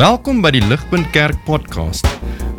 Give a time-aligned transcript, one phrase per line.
[0.00, 2.06] Welkom by die Ligpunt Kerk podcast.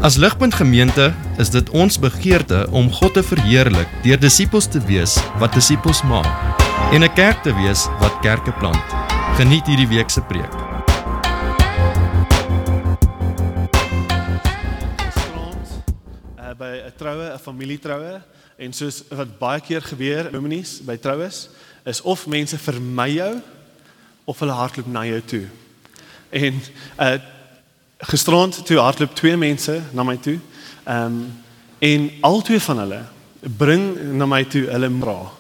[0.06, 1.08] As Ligpunt Gemeente
[1.42, 6.30] is dit ons begeerte om God te verheerlik deur disippels te wees wat disippels maak
[6.94, 8.86] en 'n kerk te wees wat kerke plant.
[9.42, 10.54] Geniet hierdie week se preek.
[15.02, 15.66] Gisterand
[16.38, 18.22] uh, by 'n troue, 'n familietroue
[18.58, 21.50] en soos wat baie keer gebeur in dominies by troues
[21.86, 23.42] is of mense vermy jou
[24.26, 25.61] of hulle hardloop na jou toe.
[26.32, 26.64] En
[27.00, 27.20] uh
[28.02, 30.40] gisterand toe hardloop twee mense na my toe.
[30.84, 31.42] Ehm um,
[31.82, 33.02] en albei van hulle
[33.58, 35.32] bring na my toe hulle vra.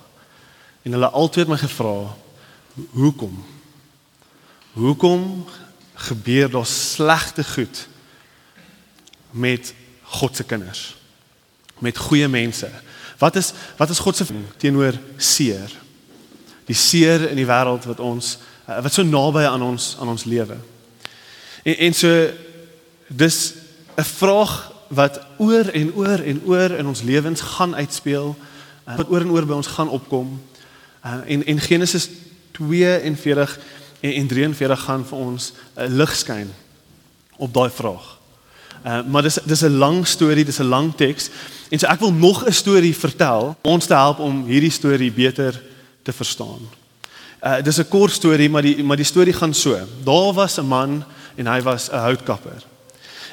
[0.81, 2.15] En hulle albei het my gevra
[2.91, 3.43] hoekom?
[4.73, 5.45] Hoekom
[5.93, 7.87] gebeur daar slegte goed
[9.29, 9.73] met
[10.03, 10.95] God se kinders?
[11.79, 12.69] Met goeie mense.
[13.17, 14.25] Wat is wat is God se
[14.57, 15.71] teenoor seer?
[16.65, 18.37] Die seer in die wêreld wat ons
[18.69, 20.57] uh, wat so naby aan ons aan ons lewe.
[21.63, 22.27] En en so
[23.07, 23.53] dis
[23.95, 28.35] 'n vraag wat oor en oor en oor in ons lewens gaan uitspeel
[28.87, 30.41] uh, wat oor en oor by ons gaan opkom.
[31.05, 32.09] Uh, en en Genesis
[32.51, 33.59] 42
[33.99, 36.51] en, en 43 gaan vir ons 'n uh, lig skyn
[37.37, 38.17] op daai vraag.
[38.85, 41.29] Uh, maar dis dis 'n lang storie, dis 'n lang teks.
[41.69, 45.11] En so ek wil nog 'n storie vertel om ons te help om hierdie storie
[45.11, 45.63] beter
[46.03, 46.59] te verstaan.
[47.43, 49.79] Uh dis 'n kort storie, maar die maar die storie gaan so.
[50.03, 51.03] Daar was 'n man
[51.41, 52.61] en hy was 'n houtkapper.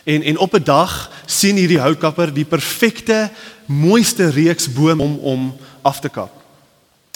[0.04, 3.30] En en op 'n dag sien hierdie houtkapper die perfekte
[3.66, 6.32] mooiste reeks bome om om af te kap.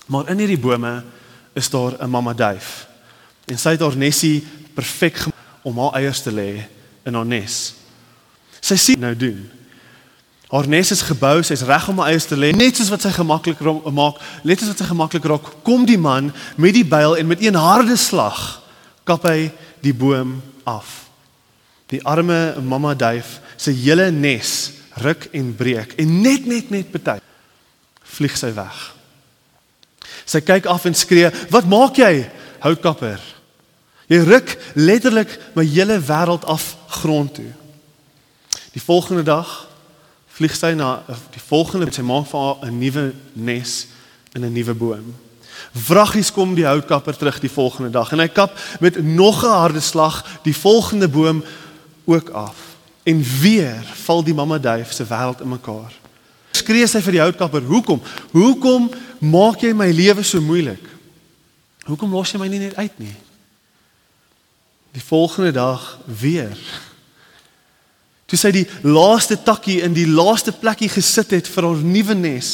[0.06, 1.02] Maar in hierdie bome
[1.52, 2.86] is daar 'n mamma duif.
[3.44, 5.24] En sy het haar nesie perfek
[5.62, 6.64] om haar eiers te lê
[7.02, 7.74] in haar nes.
[8.60, 9.50] Sy sien nou doen.
[10.48, 13.10] Haar nes is gebou, sy's reg om haar eiers te lê, net soos wat sy
[13.10, 13.60] gemaklik
[13.92, 17.40] maak, net soos wat sy gemaklik raak, kom die man met die byl en met
[17.40, 18.62] een harde slag
[19.04, 19.50] kap hy
[19.82, 21.08] die boom af.
[21.92, 27.18] Die arme mamma duif se hele nes ruk en breek en net net net bety
[28.12, 28.78] vlieg sy weg.
[30.28, 32.28] Sy kyk af en skree: "Wat maak jy,
[32.60, 33.20] houtkapper?
[34.08, 37.52] Jy ruk letterlik my hele wêreld af grond toe."
[38.72, 39.68] Die volgende dag
[40.36, 41.02] vlieg sy na
[41.32, 43.86] die volgende sy maak vir 'n nuwe nes
[44.34, 45.14] in 'n nuwe boom.
[45.72, 49.80] Vraggies kom die houtkapper terug die volgende dag en hy kap met nog 'n harde
[49.80, 51.44] slag die volgende boom
[52.04, 52.56] ook af.
[53.02, 55.92] En weer val die mamma duif se wêreld in mekaar.
[56.52, 58.02] Skree sy vir die houtkapper: "Hoekom?
[58.32, 60.84] Hoekom maak jy my lewe so moeilik?
[61.84, 63.16] Hoekom los jy my nie net uit nie?"
[64.92, 66.58] Die volgende dag weer.
[68.26, 72.52] Toe sy die laaste takkie in die laaste plekkie gesit het vir haar nuwe nes,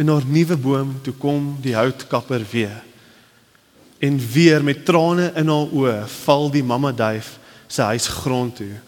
[0.00, 2.80] in haar nuwe boom toe kom die houtkapper weer.
[4.00, 7.34] En weer met trane in haar oë val die mamma duif
[7.68, 8.78] sy huis grond toe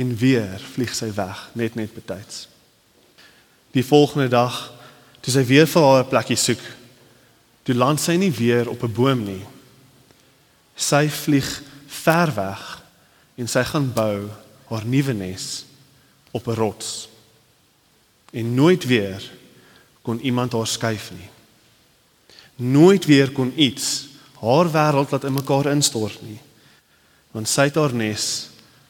[0.00, 2.48] en weer vlieg sy weg net net betyds.
[3.70, 4.58] Die volgende dag
[5.22, 6.62] toe sy weer vir haar 'n plekkie soek,
[7.62, 9.46] toe land sy nie weer op 'n boom nie.
[10.74, 12.82] Sy vlieg ver weg
[13.36, 14.30] en sy gaan bou
[14.68, 15.64] haar nuwe nes
[16.32, 17.08] op 'n rots.
[18.32, 19.22] En nooit weer
[20.10, 21.28] kon iemand haar skuif nie.
[22.56, 24.08] Nooit weer kon iets
[24.40, 26.40] haar wêreld laat in mekaar instort nie.
[27.30, 28.24] Want sy het haar nes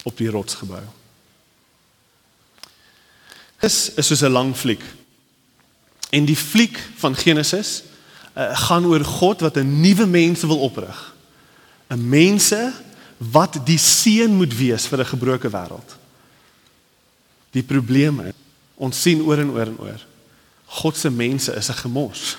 [0.09, 0.81] op die rots gebou.
[3.61, 4.81] Dis is soos 'n lang fliek.
[6.11, 7.83] En die fliek van Genesis
[8.37, 11.15] uh, gaan oor God wat 'n nuwe mense wil oprig.
[11.91, 12.73] 'n Mense
[13.19, 15.99] wat die seën moet wees vir 'n gebroke wêreld.
[17.51, 18.35] Die probleem is
[18.75, 20.10] ons sien oor en oor en oor
[20.71, 22.37] God se mense is 'n gemors.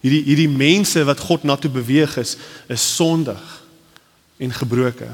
[0.00, 2.36] Hierdie hierdie mense wat God na toe beweeg is,
[2.68, 3.62] is sondig
[4.36, 5.08] en gebroke.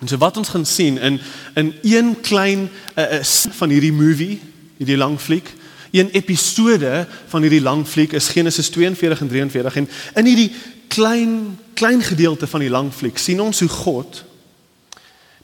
[0.00, 1.20] En so wat ons gaan sien in
[1.54, 4.40] in een klein uh, uh, van hierdie movie,
[4.76, 5.54] hierdie lang fliek,
[5.90, 10.52] een episode van hierdie lang fliek is Genesis 42 en 43 en in hierdie
[10.88, 14.24] klein klein gedeelte van die lang fliek sien ons hoe God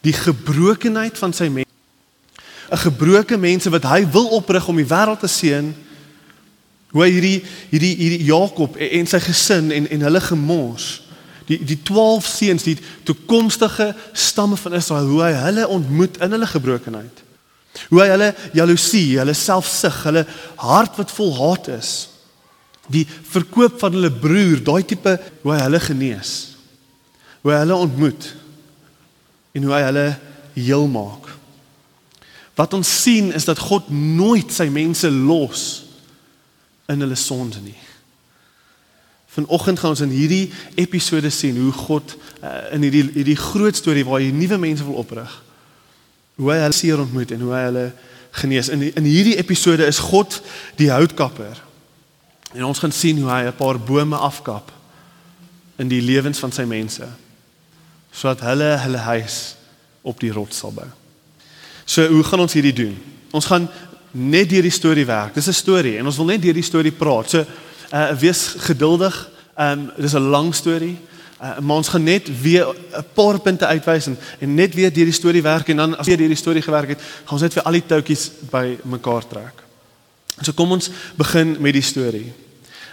[0.00, 1.71] die gebrokenheid van sy mense
[2.72, 5.74] 'n gebroke mense wat hy wil oprig om die wêreld te seën.
[6.92, 11.02] Hoe hierdie hierdie hierdie Jakob en, en sy gesin en en hulle gemors.
[11.48, 16.48] Die die 12 seuns, die toekomstige stamme van Israel, hoe hy hulle ontmoet in hulle
[16.48, 17.22] gebrokenheid.
[17.90, 20.24] Hoe hy hulle jaloesie, hulle selfsug, hulle
[20.60, 21.92] hart wat vol haat is.
[22.92, 26.32] Die verkoop van hulle broer, daai tipe hoe hy hulle genees.
[27.44, 28.32] Hoe hy hulle ontmoet
[29.52, 30.06] en hoe hy hulle
[30.56, 31.21] heel maak.
[32.54, 35.84] Wat ons sien is dat God nooit sy mense los
[36.92, 37.78] in hulle sonde nie.
[39.32, 44.04] Vanoggend gaan ons in hierdie episode sien hoe God uh, in hierdie hierdie groot storie
[44.04, 45.32] waar hy nuwe mense wil oprig.
[46.36, 47.86] Hoe hy hulle seer ontmoet en hoe hy hulle
[48.42, 48.68] genees.
[48.68, 50.42] In in hierdie episode is God
[50.76, 51.56] die houtkapper.
[52.52, 54.72] En ons gaan sien hoe hy 'n paar bome afkap
[55.80, 57.08] in die lewens van sy mense
[58.12, 59.56] sodat hulle hulle huis
[60.02, 60.88] op die rots sal bou.
[61.84, 62.96] So hoe gaan ons hierdie doen?
[63.30, 63.68] Ons gaan
[64.12, 65.34] net deur die storie werk.
[65.34, 67.30] Dis 'n storie en ons wil net deur die storie praat.
[67.30, 67.44] So
[67.92, 69.28] uh wees geduldig.
[69.58, 70.98] Um, dis 'n lang storie.
[71.42, 75.04] Uh, maar ons gaan net weer 'n paar punte uitwys en, en net weer deur
[75.04, 77.52] die storie werk en dan as jy deur die storie gewerk het, gaan ons net
[77.52, 79.62] vir al die toutjies by mekaar trek.
[80.40, 82.32] So kom ons begin met die storie.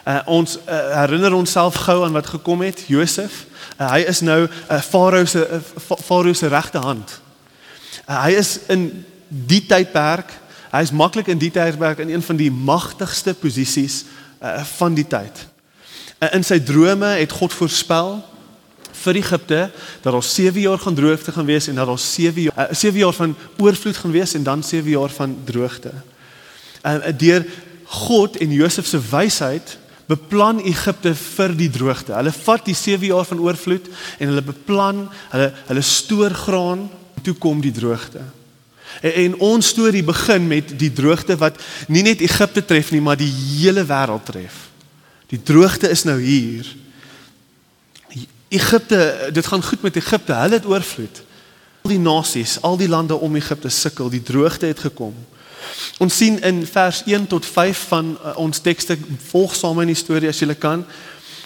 [0.07, 3.45] Uh, ons uh, herinner onsself gou aan wat gekom het, Josef.
[3.77, 7.21] Uh, hy is nou 'n uh, Farao se uh, Farao se regte hand.
[8.09, 8.89] Hy is in
[9.29, 10.31] die tydperk,
[10.73, 14.03] hy is maklik in die tydperk in een van die magtigste posisies
[14.41, 15.45] uh, van die tyd.
[16.19, 18.17] Uh, in sy drome het God voorspel
[18.99, 19.61] vir Egipte
[20.03, 22.99] dat daar 7 jaar gaan droogte gaan wees en dat daar 7 jaar uh, 7
[22.99, 25.93] jaar van oorvloed gaan wees en dan 7 jaar van droogte.
[26.83, 27.45] Uh, deur
[27.85, 29.77] God en Josef se wysheid
[30.09, 32.15] beplan Egipte vir die droogte.
[32.17, 36.87] Hulle vat die 7 jaar van oorvloed en hulle beplan, hulle hulle stoor graan,
[37.21, 38.21] toe kom die droogte.
[39.01, 43.19] En, en ons storie begin met die droogte wat nie net Egipte tref nie, maar
[43.19, 44.67] die hele wêreld tref.
[45.29, 46.67] Die droogte is nou hier.
[48.49, 50.33] Egipte, dit gaan goed met Egipte.
[50.33, 51.21] Hulle het oorvloed.
[51.81, 54.09] Al die nasies, al die lande om Egipte sukkel.
[54.09, 55.13] Die droogte het gekom.
[55.97, 58.97] Ons sien in vers 1 tot 5 van uh, ons tekste
[59.29, 60.85] volg saam in die storie as jy kan.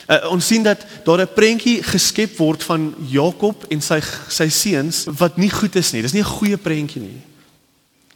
[0.07, 5.05] Uh, ons sien dat daar 'n prentjie geskep word van Jakob en sy sy seuns
[5.17, 6.01] wat nie goed is nie.
[6.01, 7.21] Dis nie 'n goeie prentjie nie.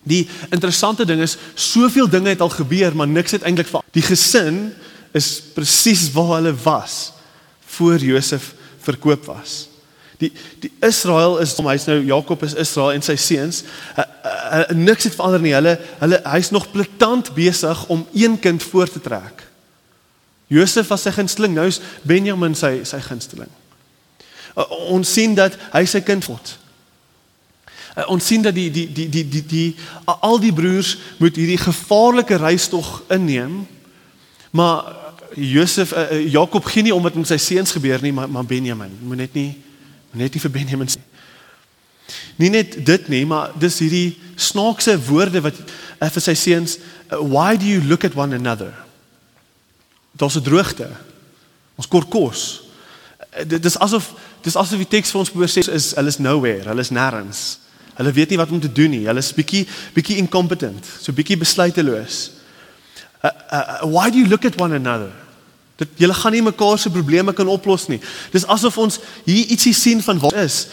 [0.03, 4.01] Die interessante ding is soveel dinge het al gebeur, maar niks het eintlik vir die
[4.01, 4.73] gesin
[5.11, 7.13] is presies waar hulle was
[7.65, 9.69] voor Josef verkoop was.
[10.17, 13.63] Die die Israel is hy's nou Jakob is Israel en sy seuns.
[13.97, 15.53] Uh, uh, uh, niks het verander nie.
[15.53, 19.46] Hulle hulle hy's nog platant besig om een kind voor te trek.
[20.47, 23.49] Josef was sy gunsteling, nou is Benjamin sy sy gunsteling.
[24.55, 24.63] Uh,
[24.95, 26.53] ons sien dat hy sy kind word.
[27.97, 29.67] Uh, ons sien dat die die die die die die
[30.05, 33.65] al die broers moet hierdie gevaarlike reis tog inneem.
[34.55, 34.95] Maar
[35.35, 38.95] Josef uh, Jakob gee nie om dit met sy seuns gebeur nie, maar maar Benjamin
[39.03, 39.51] moet net nie
[40.17, 41.03] net nie vir Benjamin sê.
[42.39, 46.79] Nie net dit nie, maar dis hierdie snaakse woorde wat uh, vir sy seuns,
[47.11, 48.86] uh, why do you look at one another?
[50.17, 50.89] Daar's 'n droogte.
[51.75, 52.61] Ons kort kos.
[53.37, 56.17] Uh, dit is asof dis asof die teks vir ons probeer sê is hulle is
[56.17, 57.59] nowhere, hulle is nêrens.
[57.97, 59.05] Hulle weet nie wat om te doen nie.
[59.05, 62.31] Hulle is bietjie bietjie incompetent, so bietjie besluiteloos.
[63.23, 65.11] Uh, uh, why do you look at one another?
[65.77, 67.99] Dit julle gaan nie mekaar se probleme kan oplos nie.
[68.33, 70.67] Dis asof ons hier ietsie sien van wat is.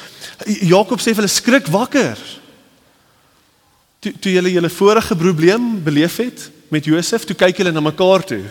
[0.64, 2.20] Jakob sê vir hulle skrik wakker.
[4.00, 8.24] Toe toe julle julle vorige probleem beleef het met Josef, toe kyk julle na mekaar
[8.24, 8.42] toe.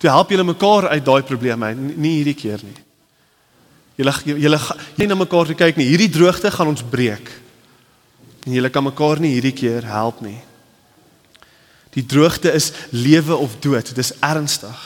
[0.00, 2.78] Toe help julle mekaar uit daai probleme, nie, nie hierdie keer nie.
[4.00, 4.60] Julle julle
[4.96, 5.90] jy na mekaar toe kyk nie.
[5.90, 7.28] Hierdie droogte gaan ons breek.
[8.46, 10.38] En julle kan mekaar nie hierdie keer help nie.
[11.92, 13.90] Die droogte is lewe of dood.
[13.92, 14.78] Dit is ernstig.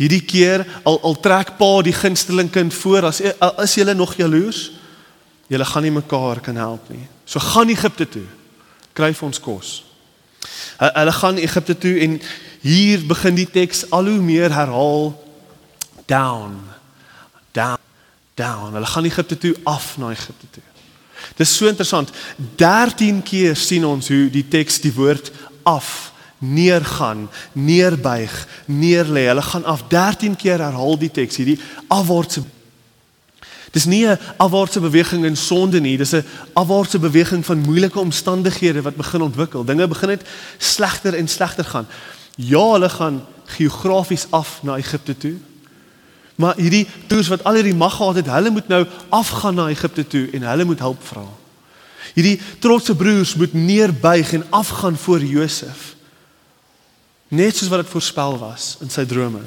[0.00, 4.66] Hierdie keer al al trek pa die gunsteling kind voor as as julle nog jaloers.
[5.48, 7.06] Julle gaan nie mekaar kan help nie.
[7.24, 8.26] So gaan Egipte toe.
[8.92, 9.72] Kry vir ons kos.
[10.80, 12.20] Hulle gaan Egipte toe en
[12.60, 15.14] hier begin die teks al hoe meer herhaal
[16.06, 16.60] down
[17.52, 17.78] down
[18.34, 18.72] down.
[18.72, 20.62] Hulle gaan Egipte toe af na Egipte toe.
[21.36, 22.10] Dis so interessant.
[22.56, 29.26] 13 keer sien ons hoe die teks die woord af neergaan, neerbuig, neerlê.
[29.28, 32.44] Hulle gaan af 13 keer herhaal die teks hierdie afwaartse
[33.70, 38.82] Dis nie 'n afwaartse beweging in sonde nie, dis 'n afwaartse beweging van moeilike omstandighede
[38.82, 39.64] wat begin ontwikkel.
[39.64, 40.22] Dinge begin net
[40.58, 41.86] slegter en slegter gaan.
[42.40, 43.20] Ja, hulle gaan
[43.50, 45.36] geografies af na Egipte toe.
[46.40, 50.06] Maar hierdie toers wat al hierdie mag gehad het, hulle moet nou afgaan na Egipte
[50.06, 51.26] toe en hulle moet hulp vra.
[52.14, 55.94] Hierdie trotse broers moet neerbuig en afgaan voor Josef.
[57.28, 59.42] Net soos wat dit voorspel was in sy drome.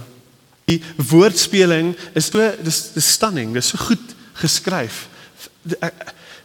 [0.69, 5.07] Die woordspeling is so dis dis stunning, dis so goed geskryf.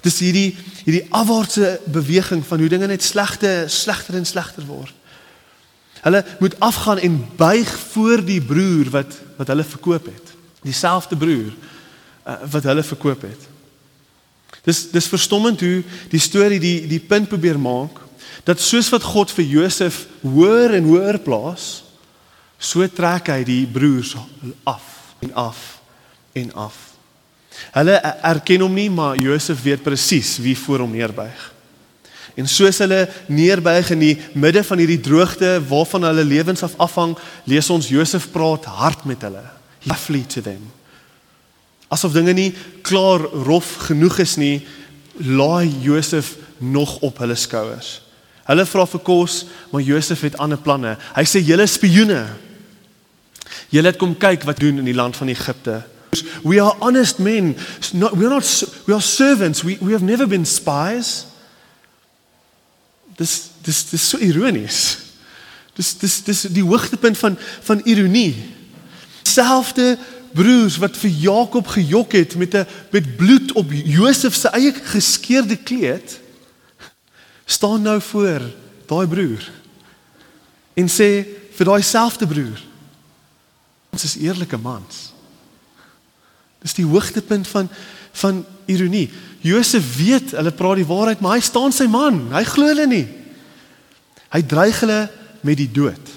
[0.02, 4.94] Dis hierdie hierdie afwaartse beweging van hoe dinge net slegter slegter en slegter word.
[6.02, 10.34] Hulle moet afgaan en buig voor die broer wat wat hulle verkoop het.
[10.66, 13.48] Dieselfde broer uh, wat hulle verkoop het.
[14.66, 18.04] Dis dis verstommend hoe die storie die die punt probeer maak
[18.44, 21.82] dat soos wat God vir Josef hoër en hoër plaas,
[22.58, 24.16] So trek hy die broers
[24.66, 25.58] af en af
[26.34, 26.74] en af.
[27.74, 27.94] Hulle
[28.26, 31.38] erken hom nie, maar Josef weet presies wie voor hom neerbuig.
[32.38, 37.16] En soos hulle neerbuig in die midde van hierdie droogte waarvan hulle lewens af afhang,
[37.50, 39.42] lees ons Josef praat hard met hulle.
[39.82, 40.62] He flee to them.
[41.90, 42.52] Asof dinge nie
[42.86, 44.60] klaar rof genoeg is nie,
[45.18, 47.96] laai Josef nog op hulle skouers.
[48.46, 49.40] Hulle vra vir kos,
[49.72, 50.94] maar Josef het ander planne.
[51.16, 52.22] Hy sê julle spioene.
[53.74, 55.82] Julle het kom kyk wat doen in die land van Egipte.
[56.44, 57.56] We are honest men.
[58.14, 59.64] We are not we are servants.
[59.66, 61.26] We we have never been spies.
[63.18, 64.98] Dis dis dis so ironies.
[65.78, 68.34] Dis dis dis die hoogtepunt van van ironie.
[69.26, 69.96] Selfde
[70.36, 75.56] broers wat vir Jakob gejok het met 'n met bloed op Josef se eie geskeurde
[75.56, 76.20] kleed
[77.44, 78.40] staan nou voor
[78.86, 79.50] daai broer
[80.74, 82.60] en sê vir daai selfde broer
[83.90, 85.12] ons is eerlike mans.
[86.62, 87.70] Dis die hoogtepunt van
[88.12, 89.10] van ironie.
[89.40, 92.28] Josef weet hulle praat die waarheid, maar hy staan sy man.
[92.32, 93.06] Hy glo hulle nie.
[94.34, 95.08] Hy dreig hulle
[95.46, 96.16] met die dood.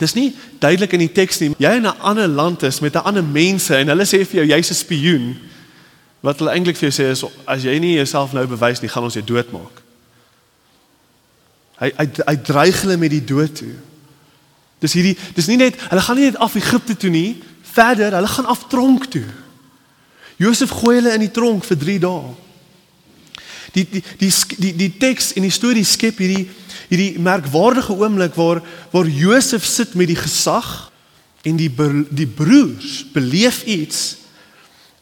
[0.00, 0.30] Dis nie
[0.62, 1.50] duidelik in die teks nie.
[1.60, 4.46] Jy in 'n ander land is met 'n ander mense en hulle sê vir jou
[4.46, 5.36] jy's 'n spioen.
[6.20, 9.02] Wat hulle eintlik vir jou sê is as jy nie jouself nou bewys nie, gaan
[9.02, 9.82] ons jou doodmaak.
[11.80, 13.74] Hy hy hy dreig hulle met die dood toe.
[14.78, 18.28] Dis hierdie dis nie net hulle gaan nie net af Egipte toe nie, verder, hulle
[18.28, 19.26] gaan af tronk toe.
[20.40, 22.30] Josef gooi hulle in die tronk vir 3 dae.
[23.74, 26.46] Die die die die die teks en die storie skep hierdie
[26.88, 30.88] hierdie merkwaardige oomblik waar waar Josef sit met die gesag
[31.46, 31.70] en die
[32.10, 34.16] die broers beleef iets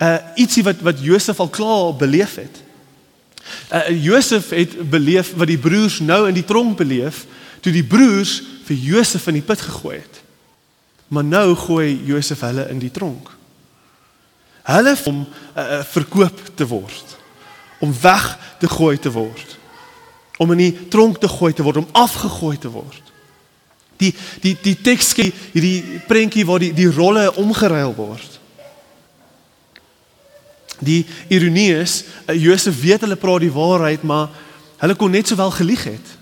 [0.03, 2.63] uh ietsie wat wat Josef al klaar beleef het.
[3.73, 7.25] Uh, Josef het beleef wat die broers nou in die tronk beleef
[7.61, 10.23] toe die broers vir Josef in die put gegooi het.
[11.09, 13.38] Maar nou gooi Josef hulle in die tronk.
[14.69, 17.17] Hulle om uh, verkoop te word,
[17.81, 18.27] om weg
[18.61, 19.55] te gooi te word,
[20.39, 23.05] om in die tronk te gooi te word, om afgegooi te word.
[23.99, 28.37] Die die die teks hierdie prentjie waar die die rolle omgeruil word.
[30.85, 31.01] Die
[31.33, 34.29] ironie is, uh, Josef weet hulle praat die waarheid, maar
[34.79, 36.15] hulle kon net sowel gelieg het.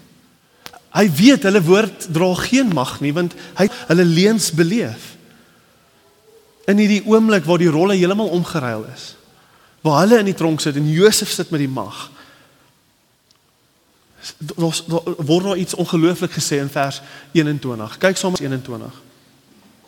[0.96, 5.15] Hy weet hulle woord dra geen mag nie want hy hulle leuns beleef.
[6.66, 9.14] In hierdie oomblik waar die rolle heeltemal omgeruil is.
[9.86, 12.08] Waar hulle in die tronk sit en Josef sit met die mag.
[14.38, 14.80] Daar
[15.16, 17.00] word daar iets ongelooflik gesê in vers
[17.32, 17.98] 21.
[17.98, 19.02] Kyk met 21.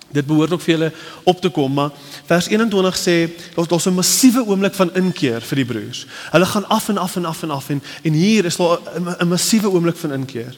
[0.09, 0.93] Dit behoort ook vir julle
[1.29, 1.91] op te kom, maar
[2.25, 3.17] vers 21 sê
[3.55, 6.07] daar's daar's 'n massiewe oomblik van inkeer vir die broers.
[6.31, 8.79] Hulle gaan af en af en af en af en en hier is daar
[9.21, 10.57] 'n massiewe oomblik van inkeer.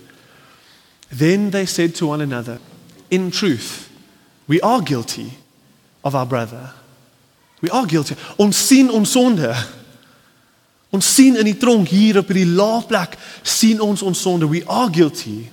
[1.16, 2.58] Then they said to one another,
[3.08, 3.88] in truth,
[4.44, 5.32] we are guilty
[6.04, 6.72] of our brother.
[7.60, 8.16] We are guilty.
[8.36, 9.54] Ons sien ons sonde.
[10.90, 14.48] Ons sien in die tronk hier op hierdie lae plek sien ons ons sonde.
[14.48, 15.50] We are guilty.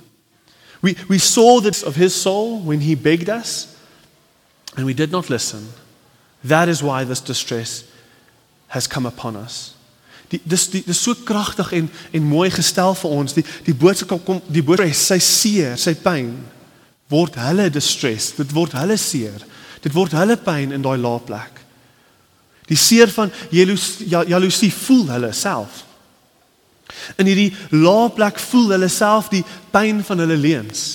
[0.80, 3.68] We we saw this of his soul when he begged us
[4.76, 5.68] and we did not listen.
[6.44, 7.84] That is why this distress
[8.68, 9.74] has come upon us.
[10.28, 13.34] Die dis die dis so kragtig en en mooi gestel vir ons.
[13.36, 16.34] Die die boodskap kom die boodskap sy seer, sy pyn
[17.08, 18.32] word hulle distress.
[18.36, 19.44] Dit word hulle seer.
[19.84, 21.60] Dit word hulle pyn in daai lae plek.
[22.68, 25.84] Die seer van jaloesie jaloesie voel hulle self.
[27.16, 30.86] In hierdie lae plek voel hulle self die pyn van hulle leuns.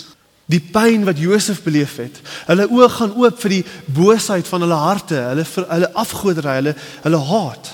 [0.51, 2.19] Die pyn wat Josef beleef het.
[2.49, 3.63] Hulle oë gaan oop vir die
[3.95, 6.75] boosheid van hulle harte, hulle hulle afgoderry, hulle
[7.05, 7.71] hulle haat.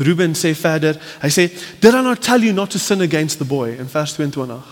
[0.00, 3.44] Ruben sê verder, hy sê, "Did I not tell you not to sin against the
[3.44, 4.62] boy?" in vers 22.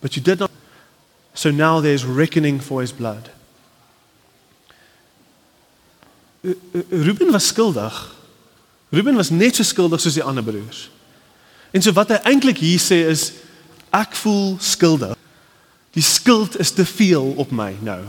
[0.00, 0.50] But you did not.
[1.34, 3.30] So now there's reckoning for his blood.
[6.90, 8.14] Ruben was skuldig.
[8.90, 10.90] Ruben was net so skuldig soos die ander broers.
[11.70, 13.32] En so wat hy eintlik hier sê is
[13.94, 15.16] ek voel skuldig.
[15.96, 18.00] Die skuld is te veel op my nou.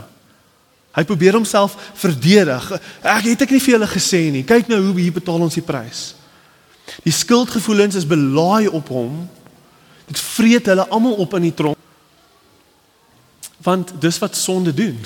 [0.94, 2.70] Hy probeer homself verdedig.
[3.02, 4.46] Ek het ek nie vir julle gesê nie.
[4.46, 6.10] Kyk nou hoe hier betaal ons die prys.
[7.04, 9.20] Die skuldgevoelens is belaai op hom.
[10.10, 11.78] Dit vreet hulle almal op in die tronk.
[13.62, 14.98] Want dis wat sonde doen.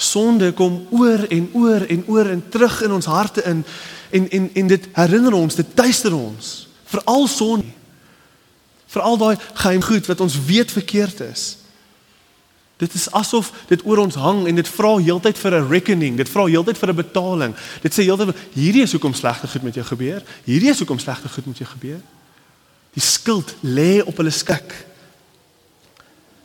[0.00, 3.64] Sonde kom oor en oor en oor en terug in ons harte in
[4.10, 6.68] en en en dit herinner ons, dit tuister ons.
[6.88, 7.68] Veral sonde.
[8.90, 11.44] Veral daai geheim goed wat ons weet verkeerd is.
[12.80, 16.28] Dit is asof dit oor ons hang en dit vra heeltyd vir 'n reckoning, dit
[16.28, 17.54] vra heeltyd vir 'n betaling.
[17.82, 20.22] Dit sê heeltyd hierdie is hoekom slegte goed met jou gebeur.
[20.44, 22.00] Hierdie is hoekom slegte goed met jou gebeur.
[22.94, 24.86] Die skuld lê op hulle skik.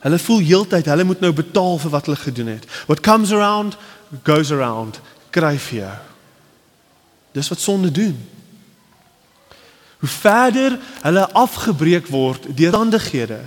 [0.06, 2.66] Hulle voel heeltyd hulle moet nou betaal vir wat hulle gedoen het.
[2.86, 3.74] What comes around
[4.22, 5.00] goes around.
[5.34, 5.94] Kry vir jou.
[7.34, 8.14] Dis wat sonde doen.
[9.98, 13.40] Hoe verder hulle afgebreek word deur omstandighede,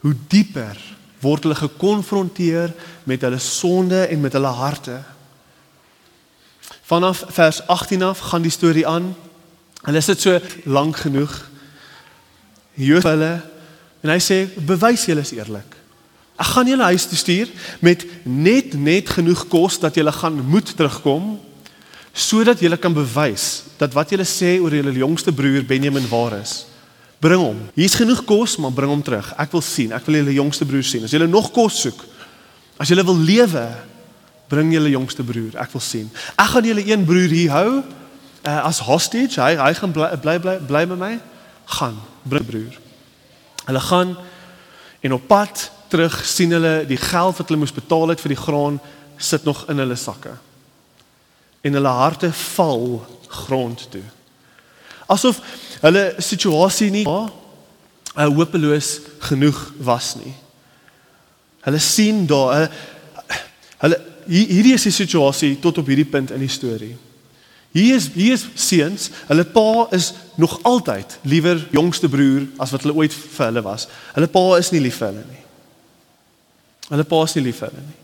[0.00, 0.78] hoe dieper
[1.20, 2.72] word hulle gekonfronteer
[3.04, 4.96] met hulle sonde en met hulle harte.
[6.88, 9.12] Vanaf vers 18 af gaan die storie aan.
[9.84, 11.34] Hulle sit so lank genoeg.
[12.78, 13.32] Hier hulle
[14.02, 15.76] en hy sê bewys julle is eerlik.
[16.38, 17.50] Ek gaan julle huis toe stuur
[17.82, 21.36] met net net genoeg kos dat julle gaan moet terugkom
[22.18, 26.64] sodat julle kan bewys dat wat julle sê oor julle jongste broer Benjamin waar is.
[27.18, 27.58] Bring hom.
[27.74, 29.32] Hier's genoeg kos, maar bring hom terug.
[29.42, 29.92] Ek wil sien.
[29.94, 31.02] Ek wil julle jongste broer sien.
[31.06, 32.04] As julle nog kos soek,
[32.78, 33.64] as julle wil lewe,
[34.50, 35.56] bring julle jongste broer.
[35.58, 36.06] Ek wil sien.
[36.38, 39.40] Ek gaan julle een broer hier hou uh, as hostage.
[39.42, 41.14] Hy hy gaan bly bly bly, bly by my.
[41.78, 42.78] Gaan, bring broer.
[43.68, 44.16] Hulle gaan
[45.04, 48.40] en op pad terug sien hulle die geld wat hulle moes betaal het vir die
[48.40, 48.78] graan
[49.16, 50.32] sit nog in hulle sakke.
[51.60, 54.04] En hulle harte val grond toe.
[55.08, 55.40] Asof
[55.82, 57.28] hulle situasie nie uh,
[58.16, 58.98] hopeloos
[59.30, 60.32] genoeg was nie.
[61.66, 62.70] Hulle sien daar hulle,
[63.84, 66.96] hulle hierdie is die situasie tot op hierdie punt in die storie.
[67.76, 72.86] Hier is hier is seuns, hulle pa is nog altyd liewer jongste broer as wat
[72.86, 73.86] hulle ooit vir hulle was.
[74.16, 75.44] Hulle pa is nie lief vir hulle nie.
[76.88, 77.98] Hulle pa is nie lief vir hulle nie.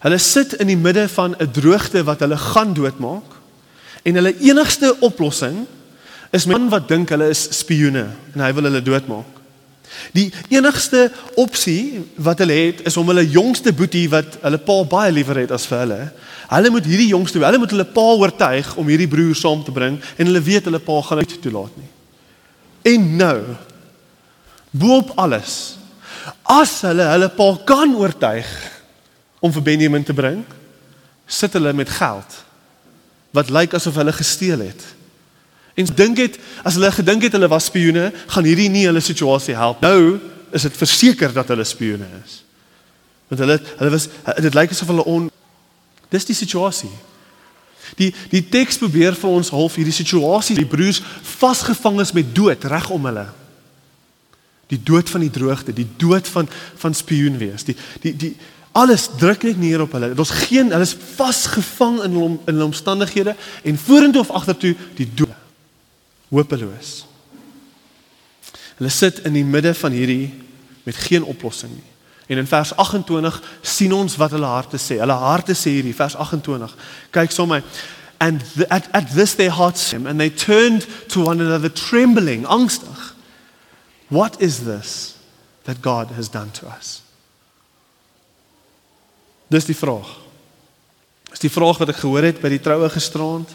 [0.00, 3.36] Hulle sit in die midde van 'n droogte wat hulle gaan doodmaak
[4.04, 5.66] en hulle enigste oplossing
[6.32, 9.39] is 'n man wat dink hulle is spioene en hy wil hulle doodmaak.
[10.16, 11.08] Die enigste
[11.40, 15.54] opsie wat hulle het is om hulle jongste boetie wat hulle pa baie liever het
[15.54, 16.00] as vir hulle.
[16.50, 19.98] Hulle moet hierdie jongste, hulle moet hulle pa oortuig om hierdie broer saam te bring
[20.16, 21.90] en hulle weet hulle pa gaan dit toelaat nie.
[22.94, 23.36] En nou
[24.70, 25.56] boop alles.
[26.42, 28.48] As hulle hulle pa kan oortuig
[29.40, 30.42] om vir Benjamin te bring,
[31.26, 32.40] sit hulle met geld
[33.36, 34.82] wat lyk asof hulle gesteel het.
[35.74, 39.54] En dink dit as hulle gedink het hulle was spioene, gaan hierdie nie hulle situasie
[39.54, 39.82] help.
[39.84, 40.18] Nou
[40.50, 42.40] is dit verseker dat hulle spioene is.
[43.30, 44.08] Want hulle hulle was
[44.42, 45.28] dit lyk asof hulle on
[46.10, 46.90] Dis die situasie.
[47.98, 51.00] Die die teks probeer vir ons half hierdie situasie, die broers
[51.38, 53.26] vasgevang is met dood reg om hulle.
[54.70, 56.50] Die dood van die droogte, die dood van
[56.82, 57.66] van spioen wees.
[57.66, 58.32] Die die die
[58.78, 60.12] alles druk net neer op hulle.
[60.14, 65.08] Daar's geen hulle is vasgevang in hom in hulle omstandighede en vorentoe of agtertoe die
[65.14, 65.39] dood
[66.30, 67.04] hopeloos.
[68.78, 70.30] Hulle sit in die midde van hierdie
[70.86, 71.88] met geen oplossing nie.
[72.30, 75.00] En in vers 28 sien ons wat hulle harte sê.
[75.02, 76.76] Hulle harte sê hierdie vers 28.
[77.10, 77.64] Kyk sommer
[78.20, 83.14] and the, at at this their hearts and they turned to one another trembling angstig.
[84.08, 85.16] What is this
[85.64, 87.02] that God has done to us?
[89.48, 90.06] Dis die vraag.
[91.30, 93.50] Dis die vraag wat ek gehoor het by die troue gisteraand.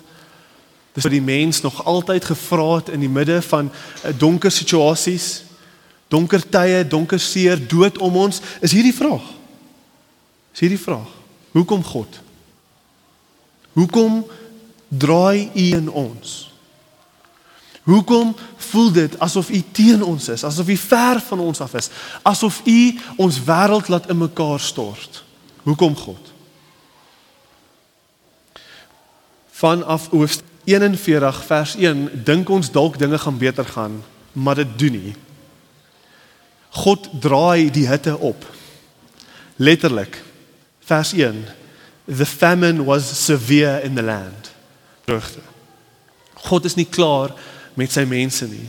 [0.95, 3.67] Dis wat die mens nog altyd gevra het in die midde van
[4.03, 5.43] eh, donker situasies,
[6.08, 9.25] donker tye, donker seer, dood om ons, is hierdie vraag.
[10.55, 11.10] Is hierdie vraag.
[11.51, 12.21] Hoekom God?
[13.75, 14.21] Hoekom
[14.88, 16.38] draai U in ons?
[17.84, 18.31] Hoekom
[18.71, 21.91] voel dit asof U teen ons is, asof U ver van ons af is,
[22.23, 22.79] asof U
[23.27, 25.23] ons wêreld laat in mekaar stort?
[25.67, 26.34] Hoekom God?
[29.60, 34.91] Vanaf hoofstuk 41 vers 1 dink ons dalk dinge gaan beter gaan, maar dit doen
[34.91, 35.15] nie.
[36.69, 38.45] God draai die hitte op.
[39.56, 40.17] Letterlik.
[40.86, 41.45] Vers 1.
[42.06, 44.51] The famine was severe in the land.
[45.06, 45.39] Droogte.
[46.34, 47.34] God is nie klaar
[47.73, 48.67] met sy mense nie.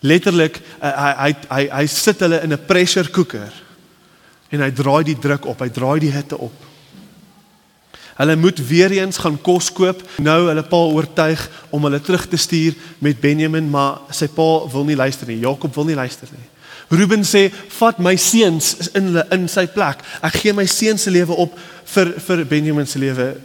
[0.00, 3.52] Letterlik uh, hy hy hy hy sit hulle in 'n pressure cooker
[4.48, 6.54] en hy draai die druk op, hy draai die hitte op.
[8.18, 10.02] Hulle moet weer eens gaan kos koop.
[10.18, 14.84] Nou hulle pa oortuig om hulle terug te stuur met Benjamin, maar sy pa wil
[14.88, 15.38] nie luister nie.
[15.38, 16.48] Jakob wil nie luister nie.
[16.88, 19.98] Ruben sê, "Vat my seuns in hulle in sy plek.
[20.22, 23.36] Ek gee my seuns se lewe op vir vir Benjamin se lewe."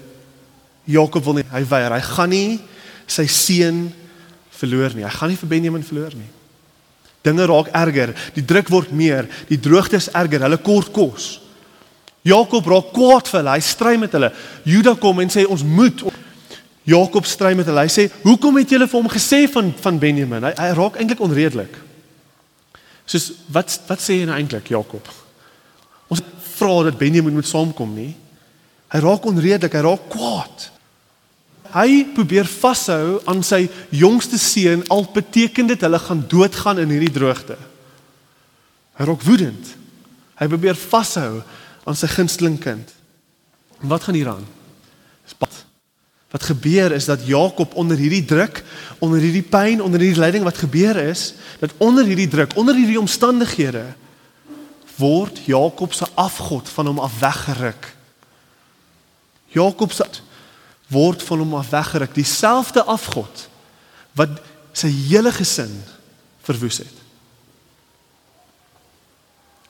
[0.84, 1.46] Jakob wil nie.
[1.52, 1.92] Hy weier.
[1.92, 2.60] Hy gaan nie
[3.06, 3.94] sy seun
[4.50, 5.04] verloor nie.
[5.04, 6.30] Hy gaan nie vir Benjamin verloor nie.
[7.22, 8.14] Dinge raak erger.
[8.34, 9.28] Die druk word meer.
[9.48, 10.42] Die droogte is erger.
[10.42, 11.42] Hulle kort kos.
[12.24, 13.56] Jakob raak kwaad vir hulle.
[13.58, 14.32] Hy stry met hulle.
[14.68, 16.06] Juda kom en sê ons moet
[16.88, 17.84] Jakob stry met hulle.
[17.84, 21.20] Hy sê, "Hoekom het julle vir hom gesê van van Benjamin?" Hy, hy raak eintlik
[21.20, 21.76] onredelik.
[23.06, 25.08] Soos wat wat sê jy nou eintlik, Jakob?
[26.10, 26.22] Ons
[26.56, 28.16] vra dat Benjamin moet saamkom nie.
[28.94, 30.70] Hy raak onredelik, hy raak kwaad.
[31.74, 37.14] Hy probeer vashou aan sy jongste seun al beteken dit hulle gaan doodgaan in hierdie
[37.16, 37.58] droogte.
[39.00, 39.72] Hy raak woedend.
[40.38, 41.42] Hy probeer vashou
[41.84, 42.91] aan sy gunsteling kind.
[43.82, 44.46] En wat gaan hier aan?
[45.24, 45.65] Dis pad.
[46.34, 48.63] Wat gebeur is dat Jakob onder hierdie druk,
[49.00, 53.00] onder hierdie pyn, onder hierdie lyding wat gebeur is, dat onder hierdie druk, onder hierdie
[53.00, 53.86] omstandighede
[54.98, 57.88] word Jakob se afgod van hom af weggeruk.
[59.54, 60.06] Jakob se
[60.93, 63.48] word van hom af weggeruk, dieselfde afgod
[64.17, 64.41] wat
[64.78, 65.74] sy hele gesin
[66.46, 67.03] verwoes het.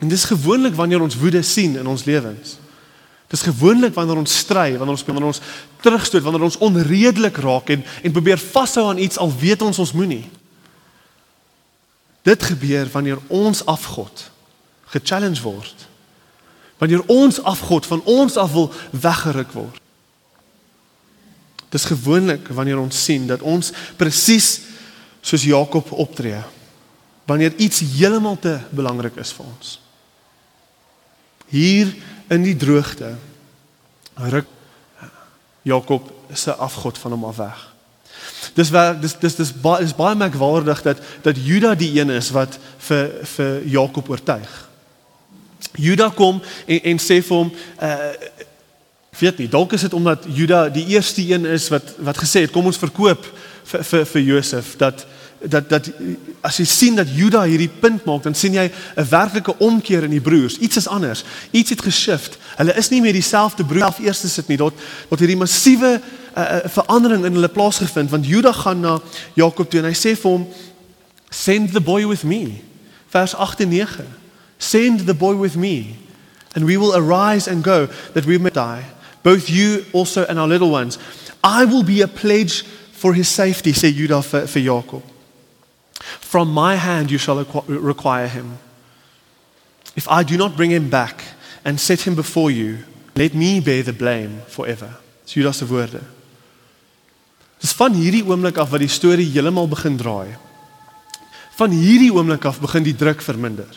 [0.03, 2.57] En dis gewoonlik wanneer ons woede sien in ons lewens.
[3.31, 5.41] Dis gewoonlik wanneer ons stry, wanneer ons wanneer ons
[5.81, 9.93] terugstoot, wanneer ons onredelik raak en en probeer vashou aan iets al weet ons ons
[9.95, 10.25] moenie.
[12.27, 14.25] Dit gebeur wanneer ons afgod
[14.91, 15.87] gechallenge word.
[16.83, 19.79] Wanneer ons afgod van ons af wil weggeruk word.
[21.73, 24.59] Dis gewoonlik wanneer ons sien dat ons presies
[25.23, 26.43] soos Jakob optree.
[27.25, 29.79] Wanneer iets heeltemal te belangrik is vir ons.
[31.53, 31.91] Hier
[32.33, 33.13] in die droogte
[34.17, 34.49] ruk
[35.61, 37.61] Jakob se afgod van hom af weg.
[38.57, 42.31] Dis waar dis dis dis baie is baie merkwaardig dat dat Juda die een is
[42.33, 44.53] wat vir vir Jakob oortuig.
[45.77, 48.41] Juda kom en en sê vir hom uh
[49.19, 52.51] weet nie dalk is dit omdat Juda die eerste een is wat wat gesê het
[52.51, 53.27] kom ons verkoop
[53.69, 55.05] vir vir vir Josef dat
[55.49, 55.89] dat dat
[56.41, 60.09] as jy sien dat Juda hierdie punt maak dan sien jy 'n werklike omkeer in
[60.09, 60.57] die broers.
[60.57, 61.23] Iets is anders.
[61.51, 62.37] Iets het geshift.
[62.55, 64.57] Hulle is nie meer dieselfde broer af eers sit nie.
[64.57, 64.73] Tot
[65.09, 66.01] tot hierdie massiewe
[66.37, 68.09] uh, verandering in hulle plaasgevind.
[68.09, 68.99] Want Juda gaan na
[69.33, 70.47] Jakob toe en hy sê vir hom
[71.29, 72.61] send the boy with me.
[73.09, 73.87] Vers 8 en 9
[74.57, 75.95] send the boy with me
[76.55, 78.85] and we will arise and go that we may die.
[79.23, 80.97] Both you also and our little ones.
[81.43, 85.12] I will be a pledge for his safety sê Juda vir, vir Jakob
[86.19, 88.57] from my hand you shall require him
[89.95, 91.23] if i do not bring him back
[91.65, 92.77] and set him before you
[93.15, 94.89] let me bear the blame forever
[95.25, 96.01] Juda se woorde
[97.63, 100.33] Dis van hierdie oomblik af wat die storie heeltemal begin draai.
[101.55, 103.69] Van hierdie oomblik af begin die druk verminder.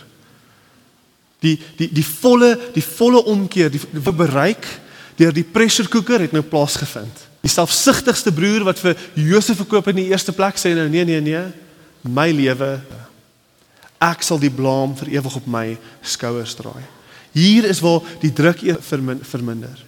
[1.44, 4.66] Die die die volle die volle omkeer, die, die bereik
[5.16, 7.22] deur die pressure cooker het nou plaasgevind.
[7.46, 11.22] Die selfsugtigste broer wat vir Josef verkoop in die eerste plek sê nou nee nee
[11.22, 11.44] nee,
[12.08, 12.80] my lewe
[14.02, 15.66] ek sal die blame vir ewig op my
[16.04, 16.84] skouers draai.
[17.36, 19.84] Hier is waar die druk e- verminder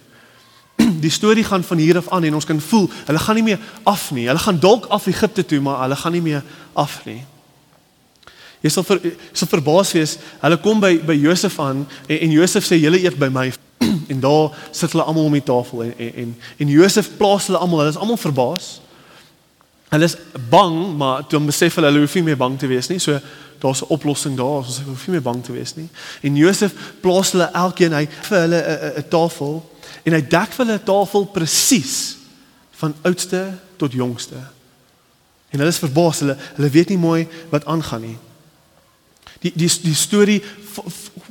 [1.05, 3.59] die storie gaan van hier af aan en ons kan voel hulle gaan nie meer
[3.83, 4.27] af nie.
[4.27, 7.21] Hulle gaan dalk af Egipte toe, maar hulle gaan nie meer af nie.
[8.63, 8.99] Jy sal ver,
[9.31, 10.17] sal verbaas wees.
[10.41, 13.47] Hulle kom by by Josef aan en, en Josef sê julle eet by my
[14.11, 17.59] en daar sit hulle almal om die tafel en en en, en Josef plaas hulle
[17.59, 17.83] almal.
[17.83, 18.79] Hulle is almal verbaas.
[19.89, 20.15] Hulle is
[20.49, 22.99] bang, maar toe besef hulle hulle hoef nie meer bang te wees nie.
[22.99, 23.19] So
[23.59, 24.61] daar's 'n oplossing daar.
[24.61, 25.89] Ons hoef nie meer bang te wees nie.
[26.21, 28.61] En Josef plaas hulle elkeen hy vir hulle
[28.97, 29.69] 'n tafel
[30.05, 32.15] en hy dek vir hulle 'n tafel presies
[32.71, 34.35] van oudste tot jongste.
[35.49, 38.17] En hulle is verbaas, hulle hulle weet nie mooi wat aangaan nie.
[39.41, 40.43] Die die die storie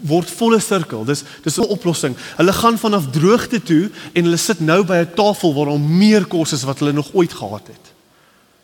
[0.02, 1.04] word volle sirkel.
[1.04, 2.16] Dis dis 'n oplossing.
[2.36, 6.26] Hulle gaan vanaf droogte toe en hulle sit nou by 'n tafel waar daar meer
[6.26, 7.97] kos is wat hulle nog ooit gehad het.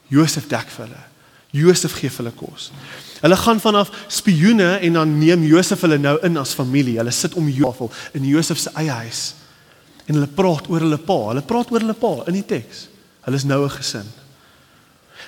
[0.09, 1.03] Josef dek vir hulle.
[1.55, 2.71] Josef gee vir hulle kos.
[3.23, 6.99] Hulle gaan vanaf spioene en dan neem Josef hulle nou in as familie.
[6.99, 9.35] Hulle sit om tafel in Josef se eie huis
[10.07, 11.21] en hulle praat oor hulle pa.
[11.31, 12.89] Hulle praat oor hulle pa in die teks.
[13.25, 14.09] Hulle is nou 'n gesin.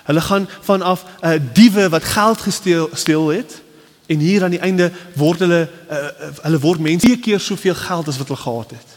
[0.05, 3.63] Hulle gaan vanaf 'n uh, diewe wat geld gesteel steel het
[4.07, 5.97] en hier aan die einde word hulle uh,
[6.43, 8.96] hulle word mense twee keer soveel geld as wat hulle gehad het.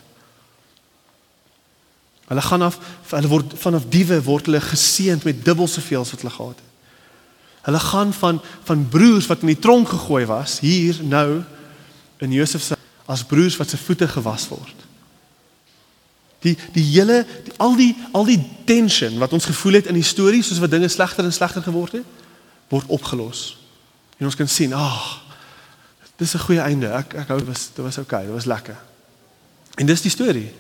[2.30, 2.78] Hulle gaan af
[3.10, 6.68] hulle word vanaf diewe word hulle geseënd met dubbel soveel as wat hulle gehad het.
[7.66, 11.42] Hulle gaan van van broers wat in die tronk gegooi was hier nou
[12.22, 12.78] in Josef se
[13.10, 14.86] as broers wat se voete gewas word.
[16.46, 20.06] Die die hele die, al die al die tension wat ons gevoel het in die
[20.06, 22.06] storie soos wat dinge slegter en slegter geword het,
[22.70, 23.58] word opgelos.
[24.20, 25.30] En ons kan sien, ag, oh,
[26.20, 26.88] dis 'n goeie einde.
[26.94, 28.78] Ek ek hou was dit was okay, dit was lekker.
[29.76, 30.52] En dis die storie.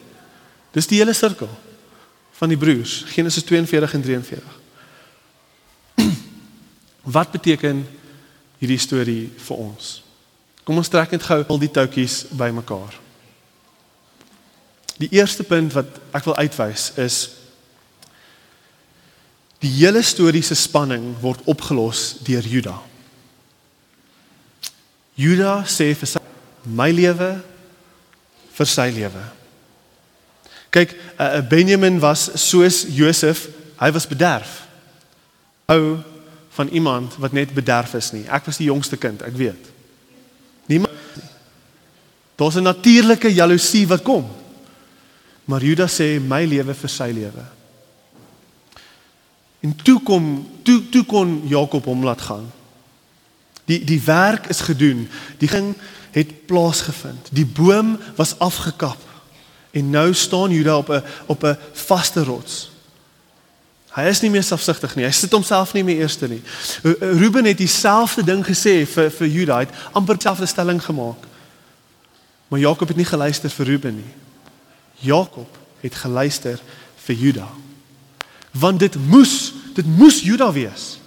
[0.75, 1.49] Dis die hele sirkel
[2.39, 4.59] van die broers, Genesis 42 en 43.
[7.15, 7.83] wat beteken
[8.61, 9.97] hierdie storie vir ons?
[10.63, 12.93] Kom ons trek net gou al die toutjies bymekaar.
[14.99, 17.17] Die eerste punt wat ek wil uitwys is
[19.63, 22.75] die hele storie se spanning word opgelos deur Juda.
[25.19, 26.21] Juda sê vir sy
[26.67, 27.31] my lewe
[28.55, 29.23] vir sy lewe.
[30.69, 33.47] Kyk, uh, Benjamin was soos Josef,
[33.79, 34.67] hy was bederf.
[35.65, 35.97] Ou
[36.49, 38.25] van iemand wat net bederf is nie.
[38.27, 39.71] Ek was die jongste kind, ek weet.
[40.67, 40.97] Niemand
[42.39, 44.31] Daar's 'n natuurlike jaloesie wat kom.
[45.45, 47.43] Maar Judas sê my lewe vir sy lewe.
[49.59, 52.51] En toe kom toe toe kon Jakob hom laat gaan.
[53.65, 55.09] Die die werk is gedoen.
[55.37, 55.75] Die ging
[56.11, 57.27] het plaasgevind.
[57.31, 58.97] Die boom was afgekap.
[59.71, 62.71] En nou staan Juda op 'n op 'n vaste rots.
[63.89, 65.05] Hy is nie meer selfsugtig nie.
[65.05, 66.41] Hy sit homself nie meer eerste nie.
[66.99, 69.55] Ruben het dieselfde ding gesê vir vir Juda.
[69.55, 71.25] Hy het amper dieselfde stelling gemaak.
[72.47, 74.13] Maar Jakob het nie geluister vir Ruben nie.
[75.05, 76.59] Jakob het geluister
[77.05, 77.47] vir Juda.
[78.51, 80.99] Want dit moes, dit moes Juda wees.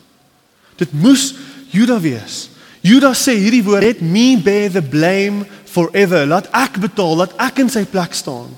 [0.77, 1.35] Dit moes
[1.71, 2.49] Juda wees.
[2.83, 7.65] Juda sê hierdie woord, "Let me bear the blame forever." Laat ek betaal, laat ek
[7.65, 8.53] in sy plek staan.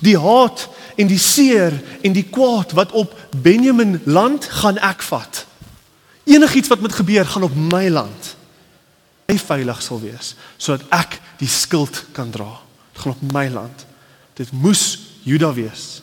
[0.00, 5.46] Die haat en die seer en die kwaad wat op Benjamin land gaan ek vat.
[6.24, 8.36] Enigiets wat moet gebeur gaan op my land.
[9.26, 12.60] Hy veilig sal wees sodat ek die skuld kan dra.
[12.92, 13.86] Dit gaan op my land.
[14.38, 16.02] Dit moes Juda wees.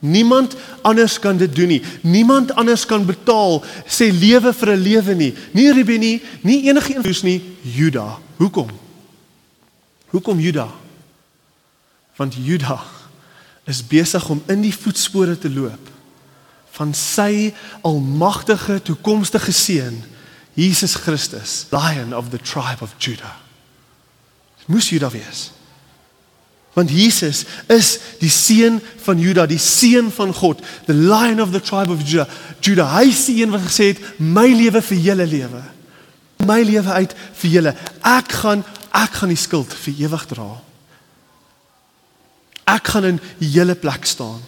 [0.00, 1.82] Niemand anders kan dit doen nie.
[2.02, 5.34] Niemand anders kan betaal sê lewe vir 'n lewe nie.
[5.52, 8.18] Nie Ruben nie, nie enige een hoes nie, Juda.
[8.36, 8.68] Hoekom?
[10.10, 10.68] Hoekom Juda?
[12.16, 12.82] Want Juda
[13.64, 15.88] is besig om in die voetspore te loop
[16.80, 17.50] van sy
[17.84, 19.98] almagtige toekomstige seun,
[20.56, 23.34] Jesus Christus, Lion of the tribe of Judah.
[24.70, 25.50] Moes Juda wees.
[26.72, 31.60] Want Jesus is die seun van Juda, die seun van God, the lion of the
[31.60, 32.30] tribe of Judah.
[32.62, 35.62] Judah, hy is die een wat gesê het, "My lewe vir julle lewe.
[36.46, 37.74] My lewe uit vir julle.
[38.02, 40.48] Ek gaan ek gaan die skuld vir ewig dra.
[42.70, 44.42] Ek gaan in julle plek staan."